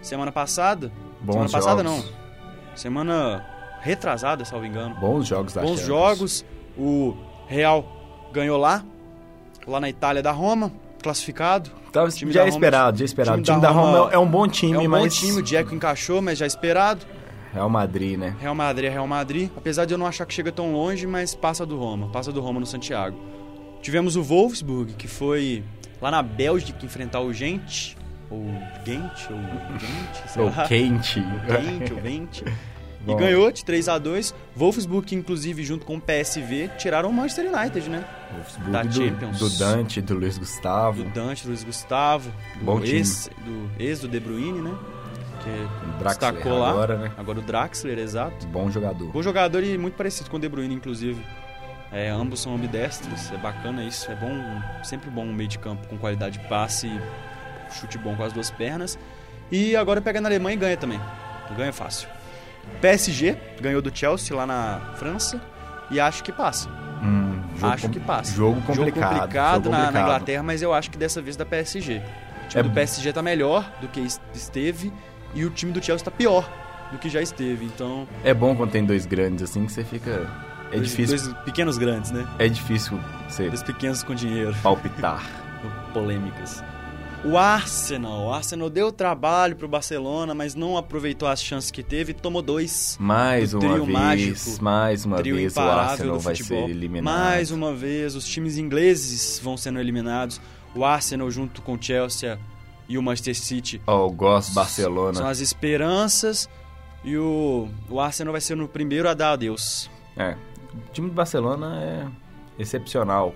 semana 0.00 0.32
passada. 0.32 0.90
Bons 1.20 1.32
semana 1.34 1.50
passada 1.50 1.82
jogos. 1.84 2.04
não. 2.06 2.74
Semana 2.74 3.46
retrasada, 3.82 4.44
salvo 4.46 4.64
engano. 4.64 4.94
Bons 4.94 5.26
jogos 5.26 5.52
da 5.52 5.60
Bons 5.60 5.80
Champions. 5.80 5.86
jogos. 5.86 6.44
O 6.78 7.14
Real 7.46 7.84
ganhou 8.32 8.56
lá, 8.56 8.82
lá 9.66 9.80
na 9.80 9.90
Itália 9.90 10.22
da 10.22 10.30
Roma, 10.32 10.72
classificado. 11.02 11.70
Tava, 11.92 12.10
já 12.10 12.40
Roma- 12.42 12.48
esperado, 12.48 12.98
já 12.98 13.04
esperado. 13.04 13.38
O 13.38 13.42
time 13.42 13.56
time 13.56 13.60
da 13.62 13.70
Roma, 13.70 13.98
Roma 13.98 14.12
é 14.12 14.18
um 14.18 14.26
bom 14.26 14.46
time, 14.46 14.74
é 14.74 14.78
um 14.78 14.88
mas. 14.88 15.02
bom 15.02 15.08
time, 15.08 15.38
o 15.40 15.42
Dzeko 15.42 15.74
encaixou, 15.74 16.22
mas 16.22 16.38
já 16.38 16.46
esperado. 16.46 17.00
Real 17.52 17.68
Madrid, 17.68 18.16
né? 18.18 18.36
Real 18.40 18.54
Madrid 18.54 18.88
é 18.88 18.92
Real 18.92 19.06
Madrid, 19.08 19.50
apesar 19.56 19.84
de 19.84 19.92
eu 19.92 19.98
não 19.98 20.06
achar 20.06 20.24
que 20.24 20.32
chega 20.32 20.52
tão 20.52 20.72
longe, 20.72 21.04
mas 21.06 21.34
passa 21.34 21.66
do 21.66 21.76
Roma, 21.76 22.08
passa 22.08 22.30
do 22.30 22.40
Roma 22.40 22.60
no 22.60 22.66
Santiago. 22.66 23.18
Tivemos 23.82 24.14
o 24.14 24.22
Wolfsburg, 24.22 24.92
que 24.92 25.08
foi 25.08 25.64
lá 26.00 26.10
na 26.12 26.22
Bélgica 26.22 26.84
enfrentar 26.86 27.20
o 27.20 27.32
Gente, 27.32 27.96
ou 28.30 28.44
Gent, 28.86 29.30
ou 29.30 29.78
Gent, 29.80 30.28
sei 30.28 30.42
Ou 30.44 30.48
lá. 30.54 30.64
quente. 30.68 31.14
Gente, 31.48 31.92
ou 31.92 31.98
Vente. 32.00 32.44
E 33.02 33.04
Bom. 33.04 33.16
ganhou 33.16 33.50
de 33.50 33.64
3 33.64 33.88
a 33.88 33.96
2 33.98 34.34
Wolfsburg, 34.54 35.06
que 35.06 35.14
inclusive 35.14 35.64
junto 35.64 35.86
com 35.86 35.96
o 35.96 36.00
PSV, 36.00 36.68
tiraram 36.76 37.08
o 37.08 37.12
Manchester 37.12 37.50
United, 37.52 37.88
né? 37.88 38.04
Wolfsburg 38.34 38.70
Da 38.70 38.82
do, 38.82 38.92
Champions. 38.92 39.38
do 39.38 39.50
Dante, 39.58 40.00
do 40.02 40.14
Luiz 40.14 40.36
Gustavo. 40.36 41.02
Do 41.04 41.10
Dante, 41.10 41.42
do 41.44 41.48
Luiz 41.48 41.64
Gustavo, 41.64 42.30
do 42.58 42.64
Bom 42.64 42.78
time. 42.80 42.96
ex 42.98 43.30
do, 43.44 43.70
ex 43.82 44.00
do 44.00 44.08
De 44.08 44.20
Bruyne, 44.20 44.60
né? 44.60 44.74
Que 45.42 45.98
Draxler 45.98 46.32
destacou 46.32 46.58
lá. 46.58 46.70
agora, 46.70 46.96
né? 46.98 47.12
Agora 47.16 47.38
o 47.38 47.42
Draxler, 47.42 47.98
exato. 47.98 48.46
Bom 48.48 48.70
jogador. 48.70 49.10
Bom 49.10 49.22
jogador 49.22 49.64
e 49.64 49.78
muito 49.78 49.94
parecido 49.94 50.28
com 50.28 50.36
o 50.36 50.40
De 50.40 50.48
Bruyne, 50.50 50.74
inclusive. 50.74 51.24
É, 51.90 52.10
ambos 52.10 52.40
são 52.40 52.54
ambidestros, 52.54 53.32
é 53.32 53.36
bacana 53.38 53.82
isso, 53.82 54.08
é 54.12 54.14
bom, 54.14 54.30
sempre 54.84 55.10
bom 55.10 55.24
um 55.24 55.32
meio 55.32 55.48
de 55.48 55.58
campo 55.58 55.88
com 55.88 55.96
qualidade 55.98 56.38
de 56.38 56.46
passe, 56.48 56.88
chute 57.80 57.96
bom 57.98 58.14
com 58.14 58.22
as 58.22 58.32
duas 58.32 58.50
pernas. 58.50 58.98
E 59.50 59.74
agora 59.74 60.00
pega 60.02 60.20
na 60.20 60.28
Alemanha 60.28 60.54
e 60.54 60.58
ganha 60.58 60.76
também. 60.76 61.00
Ganha 61.56 61.72
fácil. 61.72 62.08
PSG 62.80 63.36
ganhou 63.60 63.82
do 63.82 63.94
Chelsea 63.94 64.36
lá 64.36 64.46
na 64.46 64.80
França 64.96 65.40
e 65.90 65.98
acho 66.00 66.22
que 66.24 66.32
passa. 66.32 66.68
Hum, 67.02 67.40
acho 67.62 67.88
que 67.88 67.98
passa. 68.00 68.34
Jogo 68.34 68.60
complicado. 68.62 69.00
Jogo 69.02 69.18
complicado, 69.20 69.54
jogo 69.64 69.70
na, 69.70 69.78
na 69.78 69.84
complicado. 69.86 70.04
Inglaterra, 70.04 70.42
mas 70.42 70.62
eu 70.62 70.72
acho 70.74 70.90
que 70.90 70.98
dessa 70.98 71.20
vez 71.20 71.36
da 71.36 71.44
PSG. 71.44 72.02
O 72.44 72.48
time 72.48 72.60
É- 72.60 72.62
do 72.62 72.70
PSG 72.70 73.12
tá 73.12 73.22
melhor 73.22 73.70
do 73.80 73.88
que 73.88 74.00
es- 74.00 74.20
esteve 74.34 74.92
e 75.34 75.44
o 75.44 75.50
time 75.50 75.72
do 75.72 75.82
Chelsea 75.82 76.04
tá 76.04 76.10
pior 76.10 76.48
do 76.92 76.98
que 76.98 77.08
já 77.08 77.20
esteve. 77.22 77.64
Então, 77.64 78.06
É 78.24 78.34
bom 78.34 78.54
quando 78.56 78.70
tem 78.70 78.84
dois 78.84 79.06
grandes 79.06 79.42
assim 79.50 79.64
que 79.66 79.72
você 79.72 79.84
fica. 79.84 80.28
É 80.72 80.76
dois, 80.76 80.88
difícil. 80.90 81.16
dois 81.18 81.44
pequenos 81.44 81.78
grandes, 81.78 82.10
né? 82.12 82.26
É 82.38 82.48
difícil 82.48 82.98
você 83.28 83.48
Dois 83.48 83.62
pequenos 83.62 84.02
com 84.02 84.14
dinheiro. 84.14 84.54
palpitar. 84.62 85.22
polêmicas. 85.92 86.62
O 87.22 87.36
Arsenal, 87.36 88.24
o 88.28 88.32
Arsenal 88.32 88.70
deu 88.70 88.90
trabalho 88.90 89.54
pro 89.54 89.68
Barcelona, 89.68 90.34
mas 90.34 90.54
não 90.54 90.78
aproveitou 90.78 91.28
as 91.28 91.42
chances 91.42 91.70
que 91.70 91.82
teve 91.82 92.12
e 92.12 92.14
tomou 92.14 92.40
dois. 92.40 92.96
Mais 92.98 93.52
uma 93.52 93.60
trio 93.60 93.84
vez, 93.84 93.98
mágico, 93.98 94.62
mais 94.62 95.04
uma 95.04 95.22
vez 95.22 95.54
o 95.54 95.60
Arsenal 95.60 96.18
vai 96.18 96.34
futebol. 96.34 96.64
ser 96.66 96.70
eliminado. 96.70 97.14
Mais 97.14 97.50
uma 97.50 97.74
vez, 97.74 98.14
os 98.14 98.24
times 98.24 98.56
ingleses 98.56 99.38
vão 99.42 99.54
sendo 99.58 99.78
eliminados. 99.78 100.40
O 100.74 100.82
Arsenal 100.82 101.30
junto 101.30 101.60
com 101.60 101.74
o 101.74 101.82
Chelsea 101.82 102.38
e 102.88 102.96
o 102.96 103.02
Manchester 103.02 103.36
City 103.36 103.82
eu 103.86 104.10
gosto 104.10 104.48
do 104.48 104.54
são 104.54 104.62
Barcelona. 104.62 105.28
as 105.28 105.40
esperanças. 105.40 106.48
E 107.04 107.16
o, 107.18 107.68
o 107.88 108.00
Arsenal 108.00 108.32
vai 108.32 108.40
ser 108.40 108.56
no 108.56 108.66
primeiro 108.66 109.08
a 109.08 109.14
dar 109.14 109.32
adeus. 109.32 109.90
É. 110.16 110.36
O 110.74 110.92
time 110.92 111.08
do 111.08 111.14
Barcelona 111.14 111.82
é 111.82 112.06
excepcional. 112.58 113.34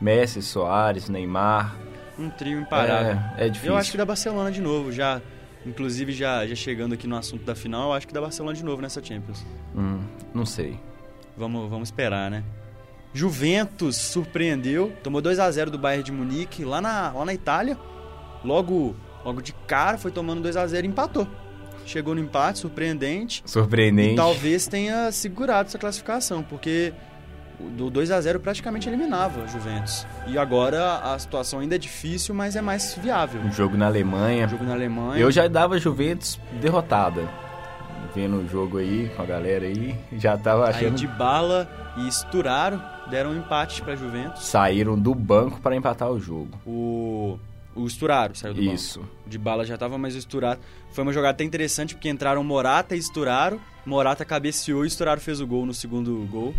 Messi, 0.00 0.42
Soares, 0.42 1.08
Neymar. 1.08 1.74
Um 2.18 2.30
trio 2.30 2.60
imparável. 2.60 3.20
É, 3.36 3.46
é 3.46 3.48
difícil. 3.48 3.72
Eu 3.72 3.76
acho 3.78 3.90
que 3.90 3.96
dá 3.96 4.04
Barcelona 4.04 4.50
de 4.50 4.60
novo, 4.60 4.90
já. 4.92 5.20
Inclusive, 5.64 6.12
já, 6.12 6.46
já 6.46 6.54
chegando 6.54 6.94
aqui 6.94 7.06
no 7.06 7.16
assunto 7.16 7.44
da 7.44 7.54
final, 7.54 7.88
eu 7.88 7.92
acho 7.94 8.06
que 8.06 8.14
dá 8.14 8.20
Barcelona 8.20 8.56
de 8.56 8.64
novo 8.64 8.80
nessa 8.80 9.02
Champions. 9.02 9.44
Hum, 9.74 10.00
não 10.32 10.46
sei. 10.46 10.78
Vamos, 11.36 11.68
vamos 11.68 11.88
esperar, 11.88 12.30
né? 12.30 12.44
Juventus 13.12 13.96
surpreendeu, 13.96 14.92
tomou 15.02 15.20
2 15.20 15.38
a 15.38 15.50
0 15.50 15.70
do 15.70 15.78
Bayern 15.78 16.04
de 16.04 16.12
Munique 16.12 16.64
lá 16.64 16.80
na, 16.80 17.12
lá 17.12 17.24
na 17.24 17.34
Itália. 17.34 17.76
Logo, 18.44 18.94
logo 19.24 19.40
de 19.40 19.52
cara 19.66 19.98
foi 19.98 20.10
tomando 20.10 20.42
2 20.42 20.56
a 20.56 20.66
0 20.66 20.86
e 20.86 20.90
empatou. 20.90 21.26
Chegou 21.86 22.14
no 22.14 22.20
empate, 22.20 22.58
surpreendente. 22.58 23.42
Surpreendente. 23.46 24.12
E 24.12 24.16
talvez 24.16 24.66
tenha 24.66 25.10
segurado 25.12 25.68
essa 25.68 25.78
classificação, 25.78 26.42
porque 26.42 26.92
do 27.58 27.90
2 27.90 28.10
a 28.10 28.20
0 28.20 28.40
praticamente 28.40 28.88
eliminava 28.88 29.42
a 29.42 29.46
Juventus. 29.46 30.06
E 30.26 30.36
agora 30.38 30.98
a 30.98 31.18
situação 31.18 31.60
ainda 31.60 31.74
é 31.74 31.78
difícil, 31.78 32.34
mas 32.34 32.56
é 32.56 32.60
mais 32.60 32.94
viável. 32.94 33.40
Um 33.40 33.52
jogo 33.52 33.76
na 33.76 33.86
Alemanha. 33.86 34.46
O 34.46 34.48
jogo 34.50 34.64
na 34.64 34.72
Alemanha. 34.74 35.20
Eu 35.20 35.30
já 35.30 35.48
dava 35.48 35.78
Juventus 35.78 36.38
derrotada. 36.60 37.28
Vendo 38.14 38.38
o 38.38 38.48
jogo 38.48 38.78
aí 38.78 39.10
com 39.14 39.22
a 39.22 39.26
galera 39.26 39.66
aí, 39.66 39.94
já 40.16 40.38
tava 40.38 40.64
Aí 40.68 40.70
achando. 40.70 40.94
de 40.96 41.06
bala 41.06 41.68
e 41.98 42.10
Sturaro 42.10 42.80
deram 43.10 43.30
um 43.30 43.36
empate 43.38 43.82
pra 43.82 43.94
Juventus. 43.94 44.44
Saíram 44.46 44.98
do 44.98 45.14
banco 45.14 45.60
para 45.60 45.76
empatar 45.76 46.10
o 46.10 46.18
jogo. 46.18 46.58
O 46.66 47.38
o 47.74 47.86
Sturaro 47.90 48.34
saiu 48.34 48.54
do 48.54 48.62
Isso. 48.62 49.00
banco. 49.00 49.12
De 49.26 49.36
bala 49.36 49.66
já 49.66 49.76
tava, 49.76 49.98
mas 49.98 50.14
o 50.16 50.18
Sturaro 50.22 50.58
foi 50.92 51.02
uma 51.04 51.12
jogada 51.12 51.32
até 51.32 51.44
interessante 51.44 51.94
porque 51.94 52.08
entraram 52.08 52.42
Morata 52.42 52.96
e 52.96 53.02
Sturaro. 53.02 53.60
Morata 53.84 54.24
cabeceou 54.24 54.84
e 54.86 54.90
Sturaro 54.90 55.20
fez 55.20 55.40
o 55.42 55.46
gol 55.46 55.66
no 55.66 55.74
segundo 55.74 56.26
gol, 56.30 56.54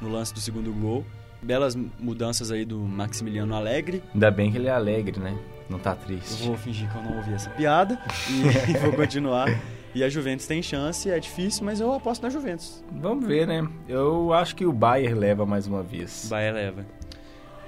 no 0.00 0.08
lance 0.10 0.32
do 0.34 0.40
segundo 0.40 0.72
gol. 0.72 1.04
Belas 1.42 1.76
mudanças 1.76 2.50
aí 2.50 2.64
do 2.64 2.78
Maximiliano 2.78 3.54
Alegre. 3.54 4.02
Ainda 4.14 4.30
bem 4.30 4.50
que 4.50 4.56
ele 4.56 4.68
é 4.68 4.70
alegre, 4.72 5.20
né? 5.20 5.36
Não 5.68 5.78
tá 5.78 5.90
Eu 5.90 5.96
triste. 5.96 6.46
vou 6.46 6.56
fingir 6.56 6.90
que 6.90 6.96
eu 6.96 7.02
não 7.02 7.16
ouvi 7.18 7.32
essa 7.34 7.50
piada 7.50 7.98
e 8.28 8.72
vou 8.78 8.92
continuar. 8.92 9.46
E 9.94 10.02
a 10.02 10.08
Juventus 10.08 10.46
tem 10.46 10.62
chance, 10.62 11.10
é 11.10 11.18
difícil, 11.18 11.64
mas 11.64 11.80
eu 11.80 11.92
aposto 11.92 12.22
na 12.22 12.30
Juventus. 12.30 12.82
Vamos 12.92 13.26
ver, 13.26 13.46
né? 13.46 13.66
Eu 13.88 14.32
acho 14.32 14.54
que 14.56 14.64
o 14.66 14.72
Bayern 14.72 15.18
leva 15.18 15.44
mais 15.46 15.66
uma 15.66 15.82
vez. 15.82 16.26
Bahia 16.28 16.52
leva. 16.52 16.86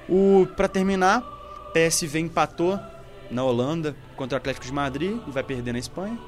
O 0.08 0.46
para 0.56 0.68
terminar, 0.68 1.22
PSV 1.74 2.18
empatou 2.20 2.78
na 3.30 3.44
Holanda 3.44 3.94
contra 4.16 4.36
o 4.36 4.38
Atlético 4.38 4.64
de 4.66 4.72
Madrid 4.72 5.18
e 5.26 5.30
vai 5.30 5.42
perder 5.42 5.72
na 5.72 5.78
Espanha. 5.78 6.18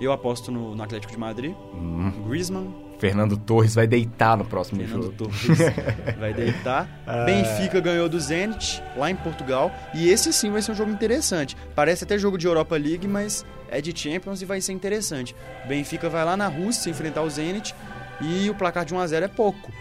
Eu 0.00 0.12
aposto 0.12 0.52
no, 0.52 0.74
no 0.74 0.82
Atlético 0.82 1.12
de 1.12 1.18
Madrid. 1.18 1.54
Hum, 1.74 2.12
Griezmann, 2.28 2.72
Fernando 2.98 3.36
Torres 3.36 3.74
vai 3.74 3.86
deitar 3.86 4.36
no 4.36 4.44
próximo 4.44 4.80
Fernando 4.80 5.02
jogo. 5.04 5.14
Torres 5.16 5.46
vai 6.18 6.32
deitar. 6.34 6.88
Benfica 7.24 7.80
ganhou 7.80 8.08
do 8.08 8.18
Zenit 8.18 8.82
lá 8.96 9.10
em 9.10 9.16
Portugal 9.16 9.70
e 9.94 10.08
esse 10.10 10.32
sim 10.32 10.50
vai 10.50 10.60
ser 10.62 10.72
um 10.72 10.74
jogo 10.74 10.90
interessante. 10.90 11.56
Parece 11.74 12.04
até 12.04 12.18
jogo 12.18 12.36
de 12.36 12.46
Europa 12.46 12.76
League, 12.76 13.06
mas 13.06 13.44
é 13.70 13.80
de 13.80 13.96
Champions 13.96 14.42
e 14.42 14.44
vai 14.44 14.60
ser 14.60 14.72
interessante. 14.72 15.34
Benfica 15.66 16.08
vai 16.08 16.24
lá 16.24 16.36
na 16.36 16.48
Rússia 16.48 16.90
enfrentar 16.90 17.22
o 17.22 17.30
Zenit 17.30 17.74
e 18.20 18.50
o 18.50 18.54
placar 18.54 18.84
de 18.84 18.92
1 18.94 18.98
a 18.98 19.06
0 19.06 19.24
é 19.24 19.28
pouco. 19.28 19.72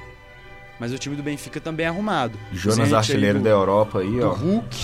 Mas 0.80 0.94
o 0.94 0.98
time 1.00 1.16
do 1.16 1.24
Benfica 1.24 1.60
também 1.60 1.88
é 1.88 1.90
arrumado. 1.90 2.38
Jonas 2.54 2.76
Zenit 2.78 2.94
artilheiro 2.96 3.40
do- 3.40 3.44
da 3.46 3.50
Europa 3.50 4.00
aí, 4.00 4.20
do 4.20 4.28
ó. 4.28 4.34
Hulk. 4.34 4.78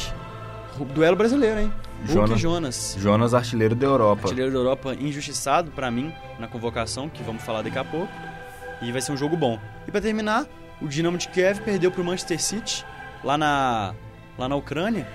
Duelo 0.95 1.15
brasileiro, 1.15 1.59
hein? 1.59 1.73
Jonas- 2.05 2.39
Jonas. 2.39 2.95
Jonas 2.99 3.33
artilheiro 3.33 3.75
da 3.75 3.85
Europa. 3.85 4.23
Artilheiro 4.23 4.51
da 4.51 4.57
Europa 4.57 4.93
injustiçado 4.99 5.71
pra 5.71 5.89
mim 5.89 6.13
na 6.39 6.47
convocação, 6.47 7.07
que 7.09 7.23
vamos 7.23 7.43
falar 7.43 7.61
daqui 7.61 7.77
a 7.79 7.83
pouco. 7.85 8.11
E 8.81 8.91
vai 8.91 9.01
ser 9.01 9.11
um 9.13 9.17
jogo 9.17 9.37
bom. 9.37 9.57
E 9.87 9.91
pra 9.91 10.01
terminar, 10.01 10.45
o 10.81 10.87
Dinamo 10.87 11.17
de 11.17 11.27
Kiev 11.29 11.61
perdeu 11.61 11.89
pro 11.91 12.03
Manchester 12.03 12.41
City 12.41 12.85
lá 13.23 13.37
na 13.37 13.93
lá 14.37 14.49
na 14.49 14.55
Ucrânia. 14.55 15.07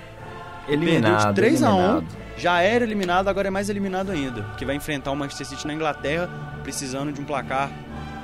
Eliminado, 0.67 1.01
perdeu 1.01 1.29
de 1.29 1.35
3 1.35 1.63
a 1.63 1.75
1. 1.75 1.79
eliminado. 1.79 2.07
Já 2.37 2.61
era 2.63 2.85
eliminado, 2.85 3.29
agora 3.29 3.49
é 3.49 3.51
mais 3.51 3.69
eliminado 3.69 4.11
ainda, 4.13 4.43
porque 4.45 4.65
vai 4.65 4.77
enfrentar 4.77 5.11
o 5.11 5.17
Manchester 5.17 5.47
City 5.47 5.67
na 5.67 5.75
Inglaterra, 5.75 6.29
precisando 6.63 7.13
de 7.13 7.21
um 7.21 7.25
placar 7.25 7.69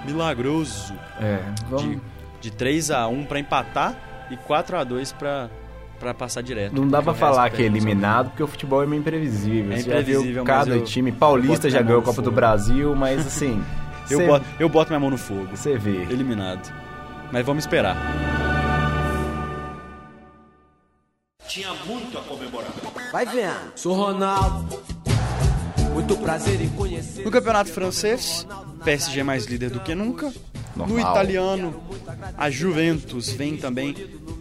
milagroso 0.06 0.94
É, 1.20 1.38
de, 1.38 1.64
vamos... 1.68 1.98
de 2.40 2.50
3 2.50 2.90
a 2.90 3.06
1 3.08 3.24
pra 3.24 3.38
empatar 3.40 3.94
e 4.30 4.36
4 4.36 4.76
a 4.76 4.84
2 4.84 5.12
pra 5.12 5.48
para 5.98 6.12
passar 6.14 6.42
direto. 6.42 6.74
Não 6.74 6.88
dá 6.88 7.00
pra 7.02 7.14
falar 7.14 7.48
que 7.50 7.56
é 7.56 7.58
só. 7.60 7.64
eliminado, 7.64 8.30
porque 8.30 8.42
o 8.42 8.46
futebol 8.46 8.82
é 8.82 8.86
meio 8.86 9.00
imprevisível. 9.00 9.72
É 9.72 9.76
Você 9.76 9.82
já 9.82 10.00
viu 10.00 10.00
imprevisível, 10.00 10.44
mas 10.44 10.54
cada 10.58 10.76
eu- 10.76 10.84
time. 10.84 11.12
Paulista 11.12 11.70
já 11.70 11.80
ganhou 11.82 11.98
a 11.98 12.00
no 12.00 12.06
Copa 12.06 12.22
do. 12.22 12.30
Brasil, 12.32 12.94
mas 12.96 13.26
assim. 13.26 13.62
Eu, 14.10 14.18
cê- 14.18 14.26
boto, 14.26 14.44
eu 14.58 14.68
boto 14.68 14.90
minha 14.90 15.00
mão 15.00 15.10
no 15.10 15.16
fogo. 15.18 15.48
Você 15.56 15.78
vê. 15.78 16.02
Eliminado. 16.10 16.72
Mas 17.32 17.44
vamos 17.46 17.64
esperar. 17.64 17.96
Vai 23.12 23.26
vendo. 23.26 23.72
Sou 23.76 23.94
Ronaldo. 23.94 24.82
Muito 25.92 26.16
prazer 26.16 26.60
em 26.60 26.68
conhecer. 26.70 27.24
No 27.24 27.30
campeonato 27.30 27.70
francês, 27.70 28.46
PSG 28.84 29.20
é 29.20 29.22
mais 29.22 29.44
líder 29.46 29.70
do 29.70 29.80
que 29.80 29.94
nunca. 29.94 30.32
No 30.74 30.86
Normal. 30.88 31.12
italiano, 31.12 31.80
a 32.36 32.50
Juventus 32.50 33.30
vem 33.30 33.56
também 33.56 33.94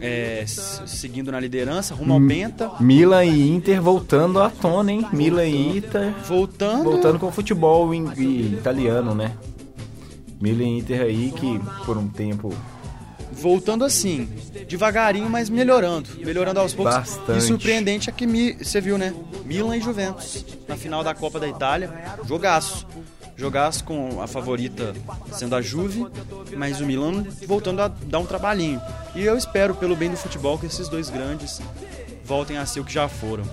é, 0.04 0.44
seguindo 0.46 1.32
na 1.32 1.40
liderança, 1.40 1.94
rumo 1.94 2.14
ao 2.14 2.20
Penta. 2.20 2.70
Milan 2.80 3.24
e 3.24 3.48
Inter 3.48 3.80
voltando 3.80 4.40
à 4.40 4.50
tona, 4.50 4.92
hein? 4.92 5.06
Milan 5.12 5.46
e 5.46 5.78
Inter 5.78 6.12
Voltando, 6.26 6.84
voltando 6.84 7.18
com 7.18 7.26
o 7.28 7.32
futebol 7.32 7.92
italiano, 7.94 9.14
né? 9.14 9.32
Milan 10.40 10.64
e 10.64 10.78
Inter 10.78 11.02
aí 11.02 11.32
que 11.32 11.60
por 11.84 11.96
um 11.96 12.08
tempo 12.08 12.54
voltando 13.34 13.84
assim, 13.84 14.28
devagarinho, 14.68 15.28
mas 15.28 15.50
melhorando. 15.50 16.08
Melhorando 16.18 16.60
aos 16.60 16.72
poucos. 16.72 16.94
Bastante. 16.94 17.38
E 17.38 17.42
surpreendente 17.42 18.08
é 18.08 18.12
que 18.12 18.26
você 18.62 18.80
viu, 18.80 18.96
né? 18.96 19.12
Milan 19.44 19.76
e 19.76 19.80
Juventus 19.80 20.44
na 20.68 20.76
final 20.76 21.02
da 21.02 21.14
Copa 21.14 21.38
da 21.40 21.48
Itália. 21.48 21.92
Jogaço. 22.26 22.86
Jogaço 23.36 23.82
com 23.84 24.22
a 24.22 24.26
favorita 24.26 24.94
sendo 25.32 25.56
a 25.56 25.60
Juve, 25.62 26.06
mas 26.56 26.80
o 26.80 26.86
Milan 26.86 27.24
voltando 27.46 27.80
a 27.82 27.88
dar 27.88 28.20
um 28.20 28.26
trabalhinho. 28.26 28.80
E 29.14 29.24
eu 29.24 29.36
espero, 29.36 29.74
pelo 29.74 29.96
bem 29.96 30.10
do 30.10 30.16
futebol, 30.16 30.56
que 30.58 30.66
esses 30.66 30.88
dois 30.88 31.10
grandes 31.10 31.60
voltem 32.24 32.56
a 32.58 32.64
ser 32.66 32.80
o 32.80 32.84
que 32.84 32.92
já 32.92 33.08
foram. 33.08 33.44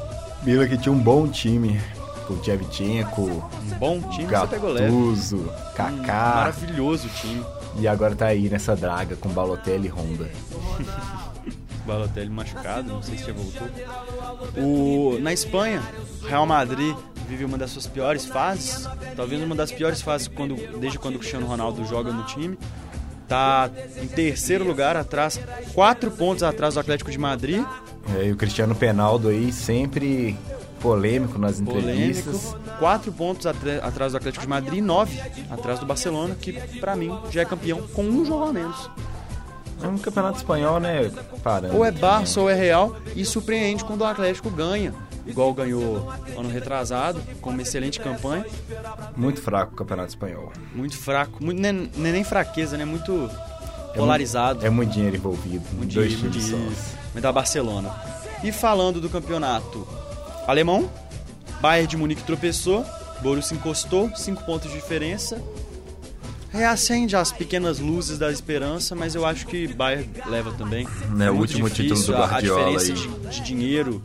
Milan 0.43 0.67
que 0.67 0.77
tinha 0.77 0.93
um 0.93 0.99
bom 0.99 1.27
time 1.27 1.81
com 2.27 2.35
o 2.35 2.37
Tchevchenko, 2.37 3.21
Um 3.21 3.77
bom 3.79 3.99
time. 4.09 4.25
Gattuso, 4.25 5.37
Um 5.37 5.73
Kaká 5.75 6.35
maravilhoso 6.35 7.09
time. 7.09 7.43
e 7.79 7.87
agora 7.87 8.15
tá 8.15 8.27
aí 8.27 8.49
nessa 8.49 8.75
draga 8.75 9.15
com 9.15 9.29
Balotelli 9.29 9.87
e 9.87 9.91
Honda. 9.91 10.29
Balotelli 11.85 12.29
machucado, 12.29 12.93
não 12.93 13.01
sei 13.01 13.17
se 13.17 13.25
já 13.25 13.33
voltou. 13.33 13.67
O, 14.63 15.17
na 15.19 15.33
Espanha, 15.33 15.81
Real 16.27 16.45
Madrid 16.45 16.95
vive 17.31 17.45
uma 17.45 17.57
das 17.57 17.71
suas 17.71 17.87
piores 17.87 18.25
fases, 18.25 18.85
talvez 19.15 19.41
uma 19.41 19.55
das 19.55 19.71
piores 19.71 20.01
fases 20.01 20.27
quando, 20.27 20.55
desde 20.79 20.99
quando 20.99 21.15
o 21.15 21.19
Cristiano 21.19 21.45
Ronaldo 21.47 21.85
joga 21.85 22.11
no 22.11 22.25
time. 22.25 22.59
Tá 23.25 23.69
em 24.03 24.07
terceiro 24.07 24.65
lugar, 24.65 24.97
atrás, 24.97 25.39
quatro 25.73 26.11
pontos 26.11 26.43
atrás 26.43 26.73
do 26.73 26.81
Atlético 26.81 27.09
de 27.09 27.17
Madrid, 27.17 27.63
É, 28.19 28.25
e 28.25 28.31
o 28.33 28.35
Cristiano 28.35 28.75
Penaldo 28.75 29.29
aí 29.29 29.53
sempre 29.53 30.35
polêmico 30.81 31.39
nas 31.39 31.61
polêmico. 31.61 31.87
entrevistas. 31.89 32.53
Quatro 32.77 33.11
pontos 33.13 33.45
atrás 33.45 34.11
do 34.11 34.17
Atlético 34.17 34.43
de 34.43 34.49
Madrid 34.49 34.79
e 34.79 34.81
nove 34.81 35.17
atrás 35.49 35.79
do 35.79 35.85
Barcelona, 35.85 36.35
que 36.35 36.51
pra 36.81 36.95
mim 36.97 37.17
já 37.29 37.41
é 37.43 37.45
campeão 37.45 37.81
com 37.93 38.03
um 38.03 38.25
jogo 38.25 38.43
a 38.49 38.51
menos. 38.51 38.89
É 39.81 39.87
um 39.87 39.97
campeonato 39.97 40.37
espanhol, 40.37 40.79
né? 40.81 41.09
Parando. 41.41 41.75
Ou 41.77 41.85
é 41.85 41.91
Barça 41.91 42.41
ou 42.41 42.49
é 42.49 42.53
Real 42.53 42.97
e 43.15 43.23
surpreende 43.23 43.85
quando 43.85 44.01
o 44.01 44.05
Atlético 44.05 44.49
ganha, 44.49 44.93
igual 45.25 45.53
ganhou 45.53 46.11
ano 46.37 46.49
retrasado, 46.49 47.21
com 47.41 47.49
uma 47.51 47.61
excelente 47.61 47.99
campanha. 47.99 48.45
Muito 49.15 49.41
fraco 49.41 49.73
o 49.73 49.75
campeonato 49.75 50.09
espanhol. 50.09 50.51
Muito 50.73 50.97
fraco, 50.97 51.43
muito, 51.43 51.61
não, 51.61 51.69
é, 51.69 52.09
é 52.09 52.11
nem 52.11 52.23
fraqueza, 52.23 52.77
né? 52.77 52.85
Muito 52.85 53.29
polarizado. 53.95 54.65
É 54.65 54.69
muito 54.69 54.91
dinheiro 54.91 55.15
envolvido. 55.15 55.63
muito 55.73 55.93
dois 55.93 56.11
dinheiro, 56.11 56.31
times 56.31 56.49
muito 56.49 56.49
só. 56.49 56.55
dinheiro. 56.57 57.01
Mas 57.13 57.23
da 57.23 57.31
Barcelona. 57.31 57.93
E 58.43 58.51
falando 58.51 58.99
do 59.01 59.09
campeonato 59.09 59.87
alemão, 60.47 60.89
Bayern 61.61 61.87
de 61.87 61.97
Munique 61.97 62.23
tropeçou, 62.23 62.85
Borussia 63.21 63.55
encostou, 63.55 64.09
5 64.15 64.43
pontos 64.45 64.69
de 64.71 64.75
diferença. 64.77 65.39
Reacende 66.49 67.15
as 67.15 67.31
pequenas 67.31 67.79
luzes 67.79 68.17
da 68.17 68.29
esperança, 68.29 68.93
mas 68.93 69.15
eu 69.15 69.25
acho 69.25 69.47
que 69.47 69.67
Bayern 69.67 70.09
leva 70.25 70.51
também. 70.51 70.85
Né, 71.11 71.29
o 71.31 71.35
muito 71.35 71.51
último 71.51 71.69
título 71.69 71.89
do 71.89 71.95
difícil, 71.95 72.15
a- 72.17 72.27
Guardiola 72.27 72.61
A 72.61 72.77
diferença 72.77 73.09
aí. 73.09 73.29
de, 73.29 73.35
de 73.35 73.41
dinheiro 73.41 74.01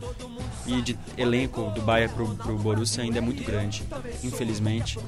e 0.67 0.81
de 0.81 0.97
elenco 1.17 1.63
do 1.71 1.81
Bayern 1.81 2.13
pro, 2.13 2.27
pro 2.35 2.57
Borussia 2.57 3.03
ainda 3.03 3.17
é 3.17 3.21
muito 3.21 3.43
grande, 3.43 3.83
infelizmente. 4.23 4.99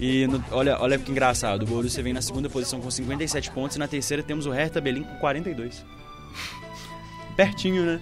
E 0.00 0.26
no- 0.26 0.42
olha, 0.50 0.78
olha 0.80 0.98
que 0.98 1.10
engraçado, 1.10 1.62
o 1.62 1.66
Borussia 1.66 2.02
vem 2.02 2.12
na 2.12 2.22
segunda 2.22 2.48
posição 2.48 2.80
com 2.80 2.90
57 2.90 3.50
pontos 3.50 3.76
e 3.76 3.78
na 3.78 3.86
terceira 3.86 4.22
temos 4.22 4.46
o 4.46 4.50
Hertha 4.50 4.80
Berlim 4.80 5.02
com 5.04 5.16
42. 5.18 5.84
Pertinho, 7.36 7.84
né? 7.84 8.00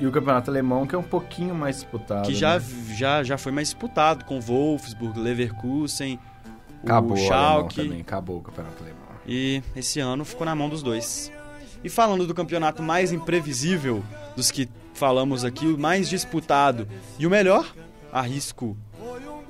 E 0.00 0.06
o 0.06 0.12
campeonato 0.12 0.50
alemão 0.50 0.86
que 0.86 0.94
é 0.94 0.98
um 0.98 1.02
pouquinho 1.02 1.54
mais 1.54 1.76
disputado. 1.76 2.26
Que 2.28 2.34
já, 2.34 2.58
né? 2.58 2.64
já, 2.96 3.22
já 3.22 3.36
foi 3.38 3.50
mais 3.52 3.68
disputado 3.68 4.24
com 4.24 4.40
Wolfsburg, 4.40 5.18
Leverkusen, 5.18 6.18
acabou 6.84 7.16
o 7.16 7.20
o 7.20 7.26
Schalke. 7.26 7.82
também. 7.82 8.00
Acabou 8.00 8.38
o 8.38 8.40
campeonato 8.42 8.82
alemão. 8.82 8.98
E 9.26 9.62
esse 9.74 10.00
ano 10.00 10.24
ficou 10.24 10.44
na 10.44 10.54
mão 10.54 10.68
dos 10.68 10.82
dois. 10.82 11.32
E 11.82 11.88
falando 11.88 12.26
do 12.26 12.34
campeonato 12.34 12.82
mais 12.82 13.12
imprevisível 13.12 14.02
dos 14.36 14.50
que 14.50 14.68
falamos 14.98 15.44
aqui, 15.44 15.66
o 15.66 15.78
mais 15.78 16.08
disputado 16.08 16.86
e 17.18 17.26
o 17.26 17.30
melhor, 17.30 17.64
arrisco 18.12 18.76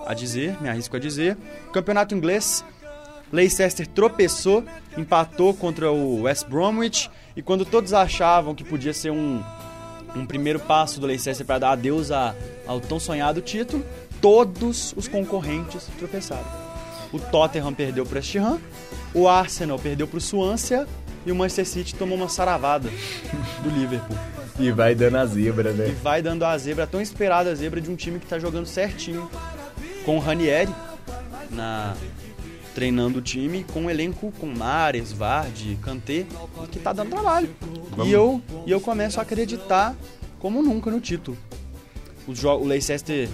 a 0.06 0.14
dizer, 0.14 0.60
me 0.60 0.68
arrisco 0.68 0.96
a 0.96 1.00
dizer, 1.00 1.36
campeonato 1.72 2.14
inglês. 2.14 2.64
Leicester 3.32 3.86
tropeçou, 3.86 4.64
empatou 4.96 5.52
contra 5.52 5.90
o 5.92 6.22
West 6.22 6.46
Bromwich 6.46 7.10
e 7.36 7.42
quando 7.42 7.64
todos 7.64 7.92
achavam 7.92 8.54
que 8.54 8.64
podia 8.64 8.94
ser 8.94 9.10
um, 9.10 9.42
um 10.16 10.24
primeiro 10.24 10.58
passo 10.58 10.98
do 10.98 11.06
Leicester 11.06 11.44
para 11.44 11.58
dar 11.58 11.70
adeus 11.72 12.10
a- 12.10 12.34
ao 12.66 12.80
tão 12.80 12.98
sonhado 12.98 13.42
título, 13.42 13.84
todos 14.20 14.94
os 14.96 15.06
concorrentes 15.08 15.86
tropeçaram. 15.98 16.46
O 17.12 17.18
Tottenham 17.18 17.72
perdeu 17.74 18.04
para 18.06 18.14
o 18.14 18.16
West 18.16 18.34
Ham, 18.36 18.58
o 19.14 19.28
Arsenal 19.28 19.78
perdeu 19.78 20.06
para 20.08 20.18
o 20.18 20.20
Swansea 20.20 20.86
e 21.26 21.32
o 21.32 21.34
Manchester 21.34 21.66
City 21.66 21.94
tomou 21.94 22.16
uma 22.16 22.28
saravada 22.30 22.88
do 23.62 23.68
Liverpool. 23.70 24.16
E 24.58 24.70
vai 24.72 24.94
dando 24.94 25.16
a 25.16 25.26
zebra, 25.26 25.70
E 25.70 25.74
né? 25.74 25.96
vai 26.02 26.20
dando 26.20 26.44
a 26.44 26.56
zebra, 26.58 26.84
a 26.84 26.86
tão 26.86 27.00
esperada 27.00 27.54
zebra 27.54 27.80
de 27.80 27.90
um 27.90 27.96
time 27.96 28.18
que 28.18 28.26
tá 28.26 28.38
jogando 28.38 28.66
certinho. 28.66 29.30
Com 30.04 30.16
o 30.16 30.20
Ranieri 30.20 30.72
na, 31.50 31.94
treinando 32.74 33.18
o 33.18 33.22
time, 33.22 33.64
com 33.72 33.82
um 33.82 33.90
elenco 33.90 34.32
com 34.38 34.46
Mares, 34.46 35.12
Vardy, 35.12 35.78
Kanté, 35.82 36.26
e 36.64 36.66
que 36.70 36.78
tá 36.78 36.92
dando 36.92 37.10
trabalho. 37.10 37.50
E 38.04 38.10
eu, 38.12 38.40
e 38.66 38.70
eu 38.70 38.80
começo 38.80 39.18
a 39.18 39.22
acreditar 39.22 39.94
como 40.38 40.62
nunca 40.62 40.90
no 40.90 41.00
título. 41.00 41.36
O, 42.28 42.46
o 42.48 42.66
Leicester 42.66 43.28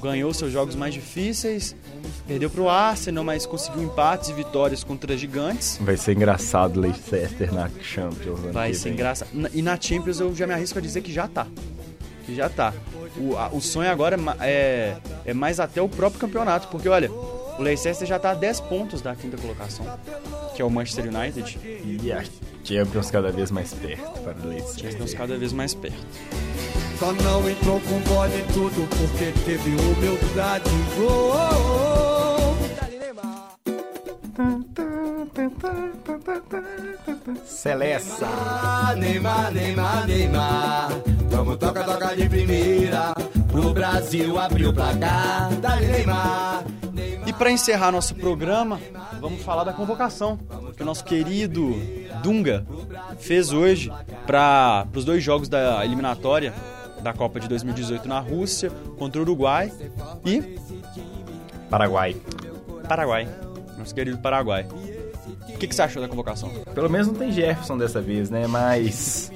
ganhou 0.00 0.32
seus 0.32 0.52
jogos 0.52 0.74
mais 0.76 0.94
difíceis, 0.94 1.74
perdeu 2.28 2.48
pro 2.48 2.68
Arsenal, 2.68 3.24
mas 3.24 3.44
conseguiu 3.44 3.82
empates 3.82 4.28
e 4.30 4.32
vitórias 4.32 4.84
contra 4.84 5.16
gigantes. 5.16 5.78
Vai 5.80 5.96
ser 5.96 6.12
engraçado 6.16 6.76
o 6.76 6.80
Leicester 6.80 7.52
na 7.52 7.68
Champions. 7.82 8.38
Vai 8.52 8.72
ser 8.72 8.90
engraçado. 8.90 9.28
E 9.52 9.60
na 9.62 9.78
Champions 9.80 10.20
eu 10.20 10.34
já 10.34 10.46
me 10.46 10.54
arrisco 10.54 10.78
a 10.78 10.82
dizer 10.82 11.00
que 11.02 11.12
já 11.12 11.26
tá. 11.26 11.46
Que 12.24 12.34
já 12.36 12.48
tá. 12.48 12.72
O, 13.16 13.36
a- 13.36 13.48
o 13.52 13.60
sonho 13.60 13.90
agora 13.90 14.16
é 14.40 14.96
é, 15.26 15.30
é 15.30 15.34
mais 15.34 15.58
até 15.58 15.82
o 15.82 15.88
próprio 15.88 16.20
campeonato, 16.20 16.68
porque 16.68 16.88
olha, 16.88 17.10
o 17.10 17.62
Leicester 17.62 18.06
já 18.06 18.18
tá 18.18 18.30
a 18.30 18.34
10 18.34 18.60
pontos 18.60 19.00
da 19.00 19.14
quinta 19.16 19.36
colocação, 19.36 19.86
que 20.54 20.60
é 20.62 20.64
o 20.64 20.70
Manchester 20.70 21.06
United. 21.12 21.58
E 21.84 22.12
a 22.12 22.22
Champions 22.62 23.10
cada 23.10 23.32
vez 23.32 23.50
mais 23.50 23.72
perto 23.72 24.20
para 24.20 24.36
o 24.44 24.48
Leicester. 24.50 24.86
Estamos 24.90 25.14
cada 25.14 25.36
vez 25.38 25.52
mais 25.52 25.72
perto. 25.74 25.96
Só 26.98 27.12
não 27.12 27.48
entrou 27.48 27.80
com 27.80 28.00
bola 28.08 28.34
em 28.34 28.44
tudo 28.54 28.88
porque 28.88 29.32
teve 29.44 29.70
humildade. 29.70 30.70
Oh, 30.98 31.04
oh, 31.04 32.40
oh. 32.40 32.56
Dali, 32.80 32.98
Neymar. 32.98 33.56
Neymar, 39.52 40.06
Neymar. 40.06 40.88
Vamos 41.28 41.58
toca, 41.58 41.84
toca 41.84 42.16
de 42.16 42.26
primeira. 42.30 43.12
Pro 43.52 43.74
Brasil 43.74 44.38
abrir 44.38 44.66
o 44.66 44.72
placar. 44.72 45.50
Dali, 45.60 45.86
Neymar. 45.88 46.64
E 47.26 47.32
para 47.32 47.50
encerrar 47.50 47.92
nosso 47.92 48.14
programa, 48.14 48.80
vamos 49.20 49.42
falar 49.42 49.64
da 49.64 49.74
convocação 49.74 50.38
que 50.74 50.82
o 50.82 50.86
nosso 50.86 51.04
querido 51.04 51.74
Dunga 52.22 52.66
fez 53.18 53.52
hoje 53.52 53.92
para 54.26 54.86
os 54.94 55.04
dois 55.04 55.22
jogos 55.22 55.46
da 55.48 55.84
eliminatória 55.84 56.54
da 57.06 57.12
Copa 57.12 57.38
de 57.38 57.48
2018 57.48 58.08
na 58.08 58.18
Rússia 58.18 58.68
contra 58.98 59.20
o 59.20 59.22
Uruguai 59.22 59.72
e 60.24 60.58
Paraguai. 61.70 62.16
Paraguai. 62.88 63.28
Nosso 63.78 63.94
querido 63.94 64.18
Paraguai. 64.18 64.66
O 65.48 65.58
que, 65.58 65.68
que 65.68 65.74
você 65.74 65.82
achou 65.82 66.02
da 66.02 66.08
convocação? 66.08 66.50
Pelo 66.74 66.90
menos 66.90 67.06
não 67.06 67.14
tem 67.14 67.30
Jefferson 67.30 67.78
dessa 67.78 68.00
vez, 68.00 68.28
né? 68.28 68.48
Mas. 68.48 69.30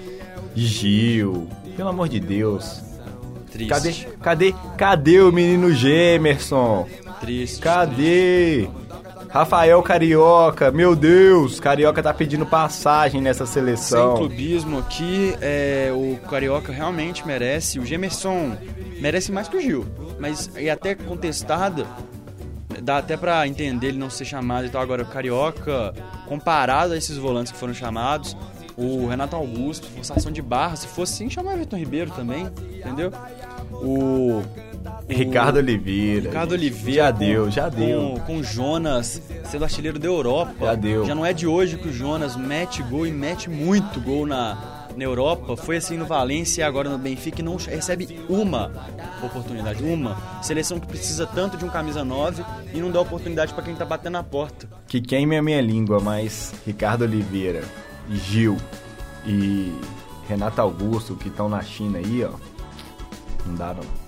Gil. 0.54 1.48
Pelo 1.76 1.90
amor 1.90 2.08
de 2.08 2.18
Deus. 2.18 2.82
Triste. 3.52 3.68
Cadê? 3.68 3.92
Cadê? 4.20 4.54
Cadê 4.76 5.20
o 5.20 5.32
menino 5.32 5.72
Gemerson? 5.72 6.88
Triste. 7.20 7.60
Cadê? 7.60 8.68
Rafael 9.30 9.80
Carioca, 9.82 10.72
meu 10.72 10.96
Deus, 10.96 11.60
Carioca 11.60 12.02
tá 12.02 12.12
pedindo 12.12 12.44
passagem 12.44 13.20
nessa 13.20 13.46
Sem 13.46 13.54
seleção. 13.54 14.14
clubismo 14.16 14.78
aqui, 14.78 15.34
é, 15.40 15.90
o 15.94 16.16
Carioca 16.28 16.72
realmente 16.72 17.24
merece. 17.24 17.78
O 17.78 17.86
Gemerson 17.86 18.56
merece 19.00 19.30
mais 19.30 19.48
que 19.48 19.56
o 19.56 19.60
Gil. 19.60 19.86
Mas 20.18 20.50
e 20.58 20.68
até 20.68 20.96
contestada, 20.96 21.86
dá 22.82 22.98
até 22.98 23.16
pra 23.16 23.46
entender 23.46 23.88
ele 23.88 23.98
não 23.98 24.10
ser 24.10 24.24
chamado 24.24 24.66
e 24.66 24.68
tal. 24.68 24.82
Agora, 24.82 25.04
o 25.04 25.06
Carioca, 25.06 25.94
comparado 26.26 26.94
a 26.94 26.96
esses 26.96 27.16
volantes 27.16 27.52
que 27.52 27.58
foram 27.58 27.72
chamados, 27.72 28.36
o 28.76 29.06
Renato 29.06 29.36
Augusto, 29.36 29.86
forçação 29.94 30.32
de 30.32 30.42
barra, 30.42 30.74
se 30.74 30.88
fosse 30.88 31.30
chamar 31.30 31.54
o 31.54 31.58
Vitor 31.58 31.78
Ribeiro 31.78 32.10
também, 32.10 32.48
entendeu? 32.74 33.12
O. 33.72 34.42
Ricardo 35.14 35.56
Oliveira. 35.56 36.28
Ricardo 36.28 36.52
Oliveira. 36.52 36.92
Já 37.06 37.12
com- 37.12 37.18
deu, 37.18 37.50
já 37.50 37.70
com- 37.70 37.76
deu. 37.76 38.20
Com 38.26 38.42
Jonas 38.42 39.20
sendo 39.44 39.64
artilheiro 39.64 39.98
da 39.98 40.06
Europa. 40.06 40.52
Já 40.60 40.74
deu. 40.74 41.04
Já 41.06 41.14
não 41.14 41.24
é 41.26 41.32
de 41.32 41.46
hoje 41.46 41.76
que 41.76 41.88
o 41.88 41.92
Jonas 41.92 42.36
mete 42.36 42.82
gol 42.82 43.06
e 43.06 43.10
mete 43.12 43.48
muito 43.50 44.00
gol 44.00 44.26
na, 44.26 44.86
na 44.96 45.04
Europa. 45.04 45.56
Foi 45.56 45.76
assim 45.76 45.96
no 45.96 46.06
Valência 46.06 46.60
e 46.60 46.64
agora 46.64 46.88
no 46.88 46.98
Benfica 46.98 47.40
e 47.40 47.44
não 47.44 47.56
recebe 47.56 48.20
uma 48.28 48.70
oportunidade. 49.22 49.82
Uma. 49.82 50.16
Seleção 50.42 50.78
que 50.80 50.86
precisa 50.86 51.26
tanto 51.26 51.56
de 51.56 51.64
um 51.64 51.68
camisa 51.68 52.04
9 52.04 52.42
e 52.72 52.78
não 52.78 52.90
dá 52.90 53.00
oportunidade 53.00 53.52
pra 53.52 53.62
quem 53.62 53.74
tá 53.74 53.84
batendo 53.84 54.12
na 54.14 54.22
porta. 54.22 54.68
Que 54.86 55.00
queime 55.00 55.36
a 55.36 55.42
minha 55.42 55.60
língua, 55.60 56.00
mas 56.00 56.52
Ricardo 56.66 57.02
Oliveira, 57.02 57.62
Gil 58.10 58.56
e 59.26 59.72
Renato 60.28 60.60
Augusto, 60.60 61.14
que 61.16 61.28
estão 61.28 61.48
na 61.48 61.60
China 61.62 61.98
aí, 61.98 62.24
ó. 62.24 62.30
Não 63.46 63.54
dá 63.56 63.74
não. 63.74 63.99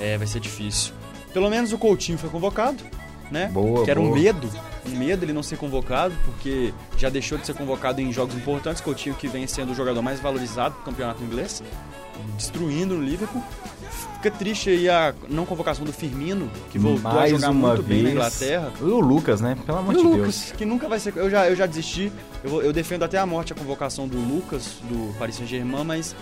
É, 0.00 0.16
vai 0.18 0.26
ser 0.26 0.40
difícil. 0.40 0.92
Pelo 1.32 1.48
menos 1.48 1.72
o 1.72 1.78
Coutinho 1.78 2.18
foi 2.18 2.28
convocado, 2.28 2.82
né? 3.30 3.46
Boa, 3.52 3.84
Que 3.84 3.90
era 3.90 4.00
um 4.00 4.08
boa. 4.08 4.18
medo, 4.18 4.48
um 4.86 4.90
medo 4.96 5.24
ele 5.24 5.32
não 5.32 5.42
ser 5.42 5.56
convocado, 5.56 6.14
porque 6.24 6.72
já 6.98 7.08
deixou 7.08 7.38
de 7.38 7.46
ser 7.46 7.54
convocado 7.54 8.00
em 8.00 8.12
jogos 8.12 8.34
importantes. 8.34 8.80
Coutinho 8.82 9.14
que 9.14 9.28
vem 9.28 9.46
sendo 9.46 9.72
o 9.72 9.74
jogador 9.74 10.02
mais 10.02 10.20
valorizado 10.20 10.74
do 10.74 10.82
campeonato 10.82 11.22
inglês, 11.22 11.62
destruindo 12.36 12.94
no 12.94 13.02
Liverpool. 13.02 13.42
Fica 14.14 14.30
triste 14.30 14.70
aí 14.70 14.88
a 14.88 15.14
não 15.28 15.44
convocação 15.44 15.84
do 15.84 15.92
Firmino, 15.92 16.48
que 16.70 16.78
voltou 16.78 17.10
a 17.10 17.14
Mais 17.14 17.30
jogar 17.30 17.50
uma 17.50 17.68
muito 17.70 17.82
bem 17.82 17.98
na 17.98 18.02
vez. 18.04 18.14
Inglaterra. 18.14 18.72
E 18.80 18.84
o 18.84 19.00
Lucas, 19.00 19.40
né? 19.40 19.56
Pelo 19.66 19.78
amor 19.78 19.94
E 19.94 19.96
de 19.98 20.00
o 20.02 20.10
Deus. 20.10 20.18
Lucas, 20.18 20.54
que 20.56 20.64
nunca 20.64 20.88
vai 20.88 21.00
ser. 21.00 21.16
Eu 21.16 21.28
já, 21.30 21.48
eu 21.48 21.56
já 21.56 21.66
desisti. 21.66 22.12
Eu, 22.44 22.62
eu 22.62 22.72
defendo 22.72 23.02
até 23.04 23.18
a 23.18 23.26
morte 23.26 23.52
a 23.52 23.56
convocação 23.56 24.06
do 24.06 24.16
Lucas, 24.18 24.76
do 24.82 25.12
Paris 25.18 25.36
Saint-Germain, 25.36 25.84
mas 25.84 26.14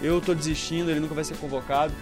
eu 0.00 0.20
tô 0.20 0.34
desistindo, 0.34 0.90
ele 0.90 1.00
nunca 1.00 1.14
vai 1.14 1.24
ser 1.24 1.36
convocado. 1.38 1.92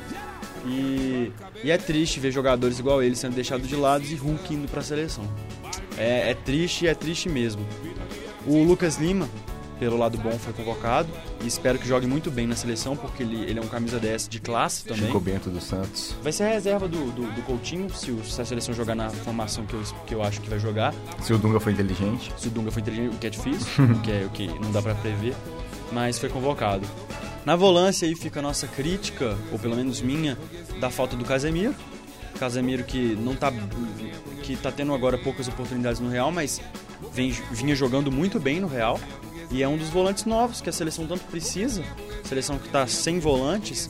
E, 0.67 1.33
e 1.65 1.71
é 1.71 1.79
triste 1.79 2.19
ver 2.21 2.31
jogadores 2.33 2.79
igual 2.79 3.03
ele 3.03 3.15
sendo 3.17 3.35
deixados 3.35 3.69
de 3.69 3.77
lado 3.77 4.05
e 4.05 4.15
Hulk 4.15 4.55
indo 4.55 4.69
pra 4.69 4.83
seleção. 4.83 5.25
É, 5.97 6.31
é 6.31 6.35
triste 6.35 6.85
e 6.85 6.89
é 6.89 6.95
triste 6.95 7.29
mesmo. 7.29 7.65
O 8.47 8.63
Lucas 8.63 8.97
Lima, 8.97 9.29
pelo 9.79 9.97
lado 9.97 10.17
bom, 10.19 10.31
foi 10.33 10.53
convocado 10.53 11.09
e 11.43 11.47
espero 11.47 11.79
que 11.79 11.87
jogue 11.87 12.07
muito 12.07 12.31
bem 12.31 12.47
na 12.47 12.55
seleção, 12.57 12.97
porque 12.97 13.23
ele, 13.23 13.43
ele 13.45 13.59
é 13.59 13.63
um 13.63 13.67
camisa 13.69 13.99
10 13.99 14.29
de 14.29 14.41
classe 14.41 14.85
também. 14.85 15.07
Chico 15.07 15.21
Bento 15.21 15.51
dos 15.51 15.65
Santos. 15.65 16.15
Vai 16.23 16.33
ser 16.33 16.45
a 16.45 16.49
reserva 16.49 16.87
do, 16.89 17.11
do, 17.13 17.23
do 17.35 17.43
Coutinho, 17.43 17.89
se, 17.95 18.11
o- 18.11 18.25
se 18.25 18.41
a 18.41 18.45
seleção 18.45 18.75
jogar 18.75 18.95
na 18.95 19.11
formação 19.11 19.67
que 19.67 19.75
eu, 19.75 19.83
que 20.07 20.15
eu 20.15 20.23
acho 20.23 20.41
que 20.41 20.49
vai 20.49 20.59
jogar. 20.59 20.95
Se 21.23 21.33
o 21.33 21.39
Dunga 21.39 21.59
foi 21.61 21.73
inteligente. 21.73 22.33
Se 22.39 22.49
o 22.49 22.51
Dunga 22.51 22.71
foi 22.71 22.83
inteligente, 22.83 23.15
o 23.15 23.19
que 23.19 23.27
é 23.27 23.31
difícil, 23.31 23.67
o 23.85 24.01
que, 24.01 24.11
é, 24.13 24.25
o 24.25 24.31
que 24.31 24.47
não 24.61 24.71
dá 24.73 24.81
pra 24.81 24.95
prever, 24.95 25.35
mas 25.93 26.19
foi 26.19 26.29
convocado. 26.29 26.87
Na 27.47 27.55
volância 27.55 28.09
aí 28.09 28.17
fica 28.17 28.41
a 28.41 28.43
nossa 28.43 28.67
crítica, 28.67 29.39
ou 29.53 29.59
pelo 29.59 29.77
menos 29.77 30.01
minha, 30.01 30.37
da 30.81 30.91
falta 30.91 31.15
do 31.17 31.25
Casemiro. 31.25 31.73
Casemiro 32.41 32.83
que 32.83 33.15
não 33.15 33.37
tá 33.37 33.53
que 34.43 34.57
tá 34.57 34.73
tendo 34.73 34.93
agora 34.93 35.17
poucas 35.17 35.47
oportunidades 35.47 36.01
no 36.01 36.11
Real, 36.11 36.33
mas 36.33 36.61
vem, 37.13 37.31
vinha 37.53 37.75
jogando 37.77 38.11
muito 38.11 38.41
bem 38.41 38.59
no 38.59 38.67
Real 38.67 38.99
e 39.49 39.63
é 39.63 39.69
um 39.69 39.77
dos 39.77 39.89
volantes 39.91 40.25
novos 40.25 40.61
que 40.61 40.69
a 40.69 40.73
seleção 40.73 41.07
tanto 41.07 41.23
precisa. 41.27 41.85
Seleção 42.25 42.59
que 42.59 42.69
tá 42.69 42.85
sem 42.89 43.21
volantes 43.21 43.89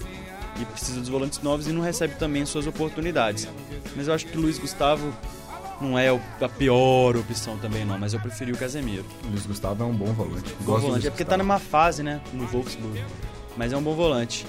e 0.60 0.64
precisa 0.66 1.00
dos 1.00 1.08
volantes 1.08 1.40
novos 1.40 1.66
e 1.66 1.72
não 1.72 1.80
recebe 1.80 2.14
também 2.16 2.44
suas 2.44 2.66
oportunidades. 2.66 3.48
Mas 3.96 4.06
eu 4.06 4.12
acho 4.12 4.26
que 4.26 4.36
o 4.36 4.40
Luiz 4.42 4.58
Gustavo 4.58 5.14
não 5.80 5.98
é 5.98 6.08
a 6.10 6.48
pior 6.48 7.16
opção 7.16 7.56
também 7.56 7.86
não, 7.86 7.98
mas 7.98 8.12
eu 8.12 8.20
preferi 8.20 8.52
o 8.52 8.56
Casemiro. 8.58 9.06
O 9.24 9.28
Luiz 9.28 9.46
Gustavo 9.46 9.82
é 9.82 9.86
um 9.86 9.94
bom 9.94 10.12
volante. 10.12 10.54
Bom 10.60 10.66
Gosto 10.66 10.82
do 10.82 10.86
volante, 10.88 11.06
é 11.06 11.10
porque 11.10 11.24
tá 11.24 11.36
Gustavo. 11.36 11.42
numa 11.42 11.58
fase, 11.58 12.02
né, 12.02 12.20
no 12.34 12.46
Wolfsburg. 12.46 13.02
Mas 13.56 13.72
é 13.72 13.76
um 13.76 13.82
bom 13.82 13.94
volante. 13.94 14.46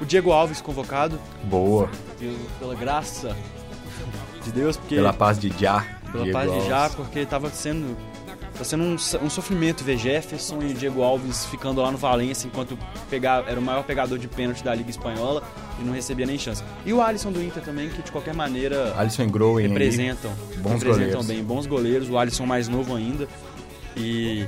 O 0.00 0.04
Diego 0.04 0.32
Alves 0.32 0.60
convocado, 0.60 1.18
Boa. 1.44 1.88
pelo- 2.18 2.36
pela 2.58 2.74
graça 2.74 3.34
de 4.44 4.52
Deus, 4.52 4.76
porque 4.76 4.96
Pela 4.96 5.12
paz 5.12 5.38
de 5.38 5.48
Já. 5.58 5.80
pela 6.12 6.24
Diego 6.24 6.38
paz 6.38 6.50
de 6.50 6.56
Alves. 6.56 6.68
já, 6.68 6.90
porque 6.90 7.24
tava 7.24 7.48
sendo 7.50 7.96
tá 8.56 8.62
sendo 8.62 8.84
um, 8.84 8.94
um 8.94 9.28
sofrimento 9.30 9.82
ver 9.82 9.98
Jefferson 9.98 10.62
e 10.62 10.72
Diego 10.74 11.02
Alves 11.02 11.44
ficando 11.46 11.80
lá 11.82 11.90
no 11.90 11.98
Valência 11.98 12.46
enquanto 12.46 12.78
pegar, 13.10 13.42
era 13.48 13.58
o 13.58 13.62
maior 13.62 13.82
pegador 13.82 14.16
de 14.16 14.28
pênalti 14.28 14.62
da 14.62 14.72
Liga 14.72 14.90
Espanhola 14.90 15.42
e 15.80 15.82
não 15.82 15.92
recebia 15.92 16.24
nem 16.24 16.38
chance. 16.38 16.62
E 16.86 16.92
o 16.92 17.02
Alisson 17.02 17.32
do 17.32 17.42
Inter 17.42 17.64
também, 17.64 17.88
que 17.88 18.00
de 18.00 18.12
qualquer 18.12 18.32
maneira 18.32 18.94
Alisson 18.96 19.26
Groen 19.26 19.64
aí. 19.64 19.66
representam, 19.68 20.30
Bons 20.58 20.70
representam 20.74 21.20
goleiros. 21.22 21.26
bem, 21.26 21.42
bons 21.42 21.66
goleiros, 21.66 22.08
o 22.08 22.16
Alisson 22.16 22.46
mais 22.46 22.68
novo 22.68 22.94
ainda. 22.94 23.26
E, 23.96 24.46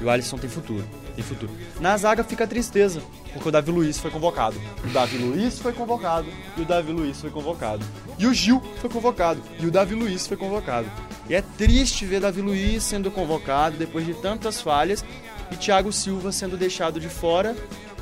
e 0.00 0.04
o 0.04 0.08
Alisson 0.10 0.38
tem 0.38 0.48
futuro, 0.48 0.84
tem 1.18 1.24
futuro. 1.24 1.52
Na 1.80 1.96
zaga 1.96 2.22
fica 2.22 2.44
a 2.44 2.46
tristeza, 2.46 3.02
porque 3.32 3.48
o 3.48 3.52
Davi 3.52 3.70
Luiz 3.70 3.98
foi 3.98 4.10
convocado. 4.10 4.56
O 4.84 4.88
Davi 4.88 5.18
Luiz 5.18 5.58
foi 5.58 5.72
convocado 5.72 6.28
e 6.56 6.62
o 6.62 6.64
Davi 6.64 6.92
Luiz 6.92 7.20
foi 7.20 7.30
convocado. 7.30 7.84
E 8.18 8.26
o 8.26 8.32
Gil 8.32 8.62
foi 8.80 8.88
convocado 8.88 9.42
e 9.58 9.66
o 9.66 9.70
Davi 9.70 9.94
Luiz 9.94 10.26
foi 10.26 10.36
convocado. 10.36 10.88
E 11.28 11.34
é 11.34 11.42
triste 11.42 12.06
ver 12.06 12.20
Davi 12.20 12.40
Luiz 12.40 12.84
sendo 12.84 13.10
convocado 13.10 13.76
depois 13.76 14.06
de 14.06 14.14
tantas 14.14 14.62
falhas 14.62 15.04
e 15.50 15.56
Thiago 15.56 15.92
Silva 15.92 16.30
sendo 16.30 16.56
deixado 16.56 17.00
de 17.00 17.08
fora 17.08 17.56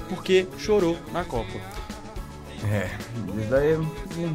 porque 0.08 0.46
chorou 0.58 0.96
na 1.12 1.24
Copa. 1.24 1.85
É, 2.68 2.88
vai, 3.48 3.78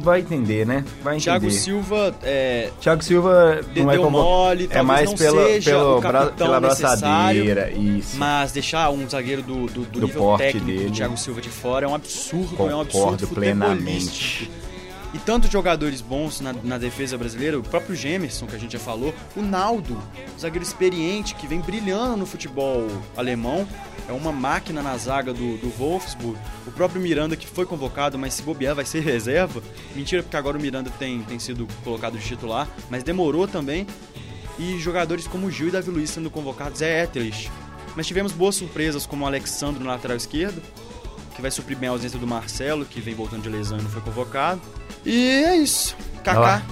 vai 0.00 0.20
entender, 0.20 0.66
né? 0.66 0.84
Vai 1.02 1.16
entender. 1.16 1.38
Thiago 1.38 1.50
Silva 1.50 2.14
é, 2.22 2.70
Thiago 2.80 3.04
Silva 3.04 3.60
não 3.76 3.90
é 3.90 3.96
como... 3.98 4.10
mole, 4.10 4.68
é 4.70 4.80
mais 4.80 5.12
pela, 5.12 5.44
pelo 5.60 6.00
bra... 6.00 6.26
pela 6.26 6.60
necessário, 6.60 7.44
braçadeira, 7.44 7.70
isso. 7.70 8.16
Mas 8.16 8.52
deixar 8.52 8.90
um 8.90 9.08
zagueiro 9.08 9.42
do, 9.42 9.66
do, 9.66 9.82
do 9.82 10.00
Do 10.00 10.06
nível 10.06 10.22
porte 10.22 10.44
técnico 10.44 10.66
dele. 10.66 10.84
do 10.86 10.92
Thiago 10.92 11.16
Silva 11.16 11.40
de 11.40 11.48
fora 11.50 11.84
é 11.84 11.88
um 11.88 11.94
absurdo, 11.94 12.56
é 12.58 12.74
um 12.74 12.80
absurdo 12.80 13.04
Concordo 13.04 13.28
plenamente. 13.28 14.50
E 15.14 15.18
tantos 15.18 15.50
jogadores 15.50 16.00
bons 16.00 16.40
na, 16.40 16.54
na 16.54 16.78
defesa 16.78 17.18
brasileira, 17.18 17.58
o 17.58 17.62
próprio 17.62 17.94
Gemerson, 17.94 18.46
que 18.46 18.56
a 18.56 18.58
gente 18.58 18.72
já 18.72 18.78
falou, 18.78 19.14
o 19.36 19.42
Naldo, 19.42 19.98
zagueiro 20.40 20.64
experiente 20.64 21.34
que 21.34 21.46
vem 21.46 21.60
brilhando 21.60 22.16
no 22.16 22.24
futebol 22.24 22.86
alemão, 23.14 23.68
é 24.08 24.12
uma 24.12 24.32
máquina 24.32 24.82
na 24.82 24.96
zaga 24.96 25.32
do, 25.32 25.58
do 25.58 25.68
Wolfsburg. 25.78 26.38
O 26.66 26.72
próprio 26.72 27.00
Miranda, 27.00 27.36
que 27.36 27.46
foi 27.46 27.66
convocado, 27.66 28.18
mas 28.18 28.34
se 28.34 28.42
bobear 28.42 28.74
vai 28.74 28.86
ser 28.86 29.00
reserva. 29.04 29.62
Mentira, 29.94 30.22
porque 30.22 30.36
agora 30.36 30.56
o 30.56 30.60
Miranda 30.60 30.90
tem, 30.98 31.22
tem 31.22 31.38
sido 31.38 31.68
colocado 31.84 32.18
de 32.18 32.24
titular, 32.24 32.66
mas 32.88 33.02
demorou 33.02 33.46
também. 33.46 33.86
E 34.58 34.78
jogadores 34.78 35.26
como 35.26 35.50
Gil 35.50 35.68
e 35.68 35.70
Davi 35.70 35.90
Luiz 35.90 36.10
sendo 36.10 36.30
convocados 36.30 36.82
é 36.82 37.02
Etelis. 37.02 37.50
Mas 37.94 38.06
tivemos 38.06 38.32
boas 38.32 38.54
surpresas 38.54 39.04
como 39.04 39.24
o 39.24 39.26
Alexandro 39.26 39.84
na 39.84 39.92
lateral 39.92 40.16
esquerda, 40.16 40.60
que 41.34 41.42
vai 41.42 41.50
suprir 41.50 41.76
bem 41.76 41.88
a 41.88 41.92
ausência 41.92 42.18
do 42.18 42.26
Marcelo, 42.26 42.84
que 42.84 43.00
vem 43.00 43.14
voltando 43.14 43.42
de 43.42 43.48
lesão 43.48 43.78
e 43.78 43.82
não 43.82 43.90
foi 43.90 44.00
convocado. 44.00 44.60
E 45.04 45.26
é 45.44 45.56
isso. 45.56 45.96
Kaká. 46.24 46.62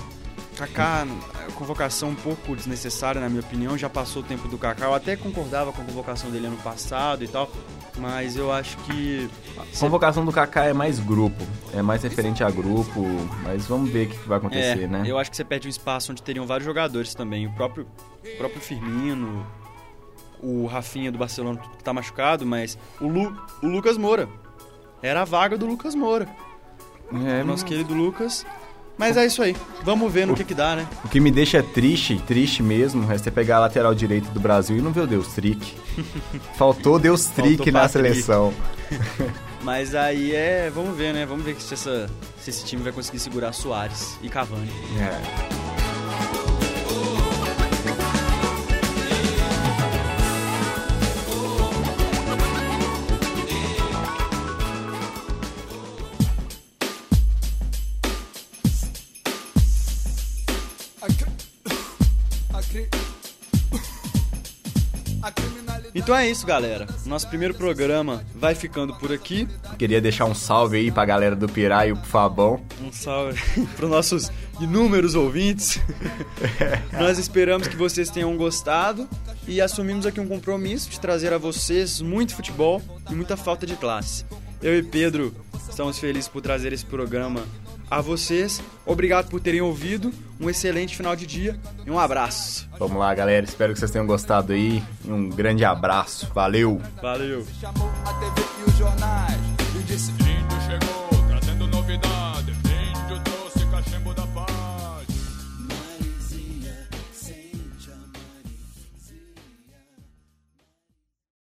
Kaká, 0.56 1.06
a 1.48 1.52
convocação 1.52 2.10
um 2.10 2.14
pouco 2.14 2.54
desnecessária, 2.54 3.20
na 3.20 3.28
minha 3.28 3.40
opinião. 3.40 3.78
Já 3.78 3.88
passou 3.88 4.22
o 4.22 4.24
tempo 4.24 4.46
do 4.46 4.58
Kaká. 4.58 4.84
Eu 4.86 4.94
até 4.94 5.16
concordava 5.16 5.72
com 5.72 5.80
a 5.80 5.84
convocação 5.84 6.30
dele 6.30 6.46
ano 6.48 6.58
passado 6.58 7.24
e 7.24 7.28
tal. 7.28 7.50
Mas 7.98 8.36
eu 8.36 8.52
acho 8.52 8.76
que. 8.78 9.28
Convocação 9.78 10.24
do 10.24 10.30
Kaká 10.32 10.64
é 10.66 10.72
mais 10.72 10.98
grupo, 11.00 11.42
é 11.74 11.82
mais 11.82 12.02
referente 12.02 12.44
a 12.44 12.50
grupo, 12.50 13.04
mas 13.42 13.66
vamos 13.66 13.90
ver 13.90 14.06
o 14.06 14.10
que 14.10 14.28
vai 14.28 14.36
É, 14.36 14.38
acontecer, 14.38 14.88
né? 14.88 15.02
eu 15.06 15.18
acho 15.18 15.30
que 15.30 15.36
você 15.36 15.44
perde 15.44 15.66
um 15.66 15.70
espaço 15.70 16.12
onde 16.12 16.22
teriam 16.22 16.46
vários 16.46 16.64
jogadores 16.64 17.14
também. 17.14 17.46
O 17.46 17.52
próprio, 17.52 17.86
o 18.24 18.36
próprio 18.38 18.60
Firmino, 18.60 19.44
o 20.42 20.66
Rafinha 20.66 21.10
do 21.10 21.18
Barcelona 21.18 21.58
que 21.58 21.82
tá 21.84 21.92
machucado, 21.92 22.46
mas 22.46 22.78
o, 23.00 23.08
Lu, 23.08 23.36
o 23.62 23.66
Lucas 23.66 23.96
Moura. 23.98 24.28
Era 25.02 25.22
a 25.22 25.24
vaga 25.24 25.56
do 25.58 25.66
Lucas 25.66 25.94
Moura. 25.94 26.28
É, 27.26 27.42
o 27.42 27.46
nosso 27.46 27.64
querido 27.64 27.94
Lucas. 27.94 28.44
Mas 29.00 29.16
é 29.16 29.24
isso 29.24 29.42
aí. 29.42 29.56
Vamos 29.82 30.12
ver 30.12 30.26
no 30.26 30.34
que 30.34 30.44
que 30.44 30.54
dá, 30.54 30.76
né? 30.76 30.86
O 31.02 31.08
que 31.08 31.20
me 31.20 31.30
deixa 31.30 31.62
triste, 31.62 32.18
triste 32.26 32.62
mesmo, 32.62 33.10
é 33.10 33.16
você 33.16 33.30
pegar 33.30 33.56
a 33.56 33.60
lateral 33.60 33.94
direito 33.94 34.30
do 34.30 34.38
Brasil 34.38 34.76
e 34.76 34.82
não 34.82 34.92
ver 34.92 35.00
o 35.00 35.06
Deus 35.06 35.28
Trick. 35.28 35.74
Faltou 36.54 36.98
Deus 36.98 37.24
Trick 37.26 37.70
na 37.70 37.88
seleção. 37.88 38.52
Mas 39.64 39.94
aí 39.94 40.34
é. 40.34 40.70
Vamos 40.74 40.96
ver, 40.96 41.14
né? 41.14 41.24
Vamos 41.24 41.44
ver 41.44 41.56
se, 41.58 41.72
essa, 41.72 42.10
se 42.38 42.50
esse 42.50 42.64
time 42.64 42.82
vai 42.82 42.92
conseguir 42.92 43.18
segurar 43.18 43.52
Soares 43.52 44.18
e 44.22 44.28
Cavani. 44.28 44.70
É. 44.98 45.69
Então 65.94 66.16
é 66.16 66.30
isso, 66.30 66.46
galera. 66.46 66.86
Nosso 67.04 67.28
primeiro 67.28 67.54
programa 67.54 68.24
vai 68.34 68.54
ficando 68.54 68.94
por 68.94 69.12
aqui. 69.12 69.48
Queria 69.78 70.00
deixar 70.00 70.24
um 70.24 70.34
salve 70.34 70.76
aí 70.76 70.90
pra 70.90 71.04
galera 71.04 71.34
do 71.34 71.48
Pirá 71.48 71.86
e 71.86 71.92
o 71.92 71.96
Fabão. 71.96 72.62
Um 72.82 72.92
salve 72.92 73.40
para 73.76 73.84
os 73.86 73.90
nossos 73.90 74.30
inúmeros 74.60 75.14
ouvintes. 75.14 75.80
Nós 76.92 77.18
esperamos 77.18 77.66
que 77.66 77.76
vocês 77.76 78.08
tenham 78.08 78.36
gostado 78.36 79.08
e 79.48 79.60
assumimos 79.60 80.06
aqui 80.06 80.20
um 80.20 80.28
compromisso 80.28 80.88
de 80.88 81.00
trazer 81.00 81.32
a 81.32 81.38
vocês 81.38 82.00
muito 82.00 82.36
futebol 82.36 82.80
e 83.10 83.14
muita 83.14 83.36
falta 83.36 83.66
de 83.66 83.74
classe. 83.76 84.24
Eu 84.62 84.78
e 84.78 84.82
Pedro 84.82 85.34
estamos 85.68 85.98
felizes 85.98 86.28
por 86.28 86.40
trazer 86.40 86.72
esse 86.72 86.84
programa 86.84 87.42
a 87.90 88.00
vocês. 88.00 88.62
Obrigado 88.86 89.28
por 89.28 89.40
terem 89.40 89.60
ouvido. 89.60 90.12
Um 90.40 90.48
excelente 90.48 90.96
final 90.96 91.14
de 91.16 91.26
dia 91.26 91.58
e 91.84 91.90
um 91.90 91.98
abraço. 91.98 92.68
Vamos 92.78 92.96
lá, 92.96 93.12
galera. 93.14 93.44
Espero 93.44 93.72
que 93.74 93.78
vocês 93.78 93.90
tenham 93.90 94.06
gostado 94.06 94.52
aí. 94.52 94.82
Um 95.04 95.28
grande 95.28 95.64
abraço. 95.64 96.30
Valeu! 96.32 96.80
Valeu. 97.02 97.44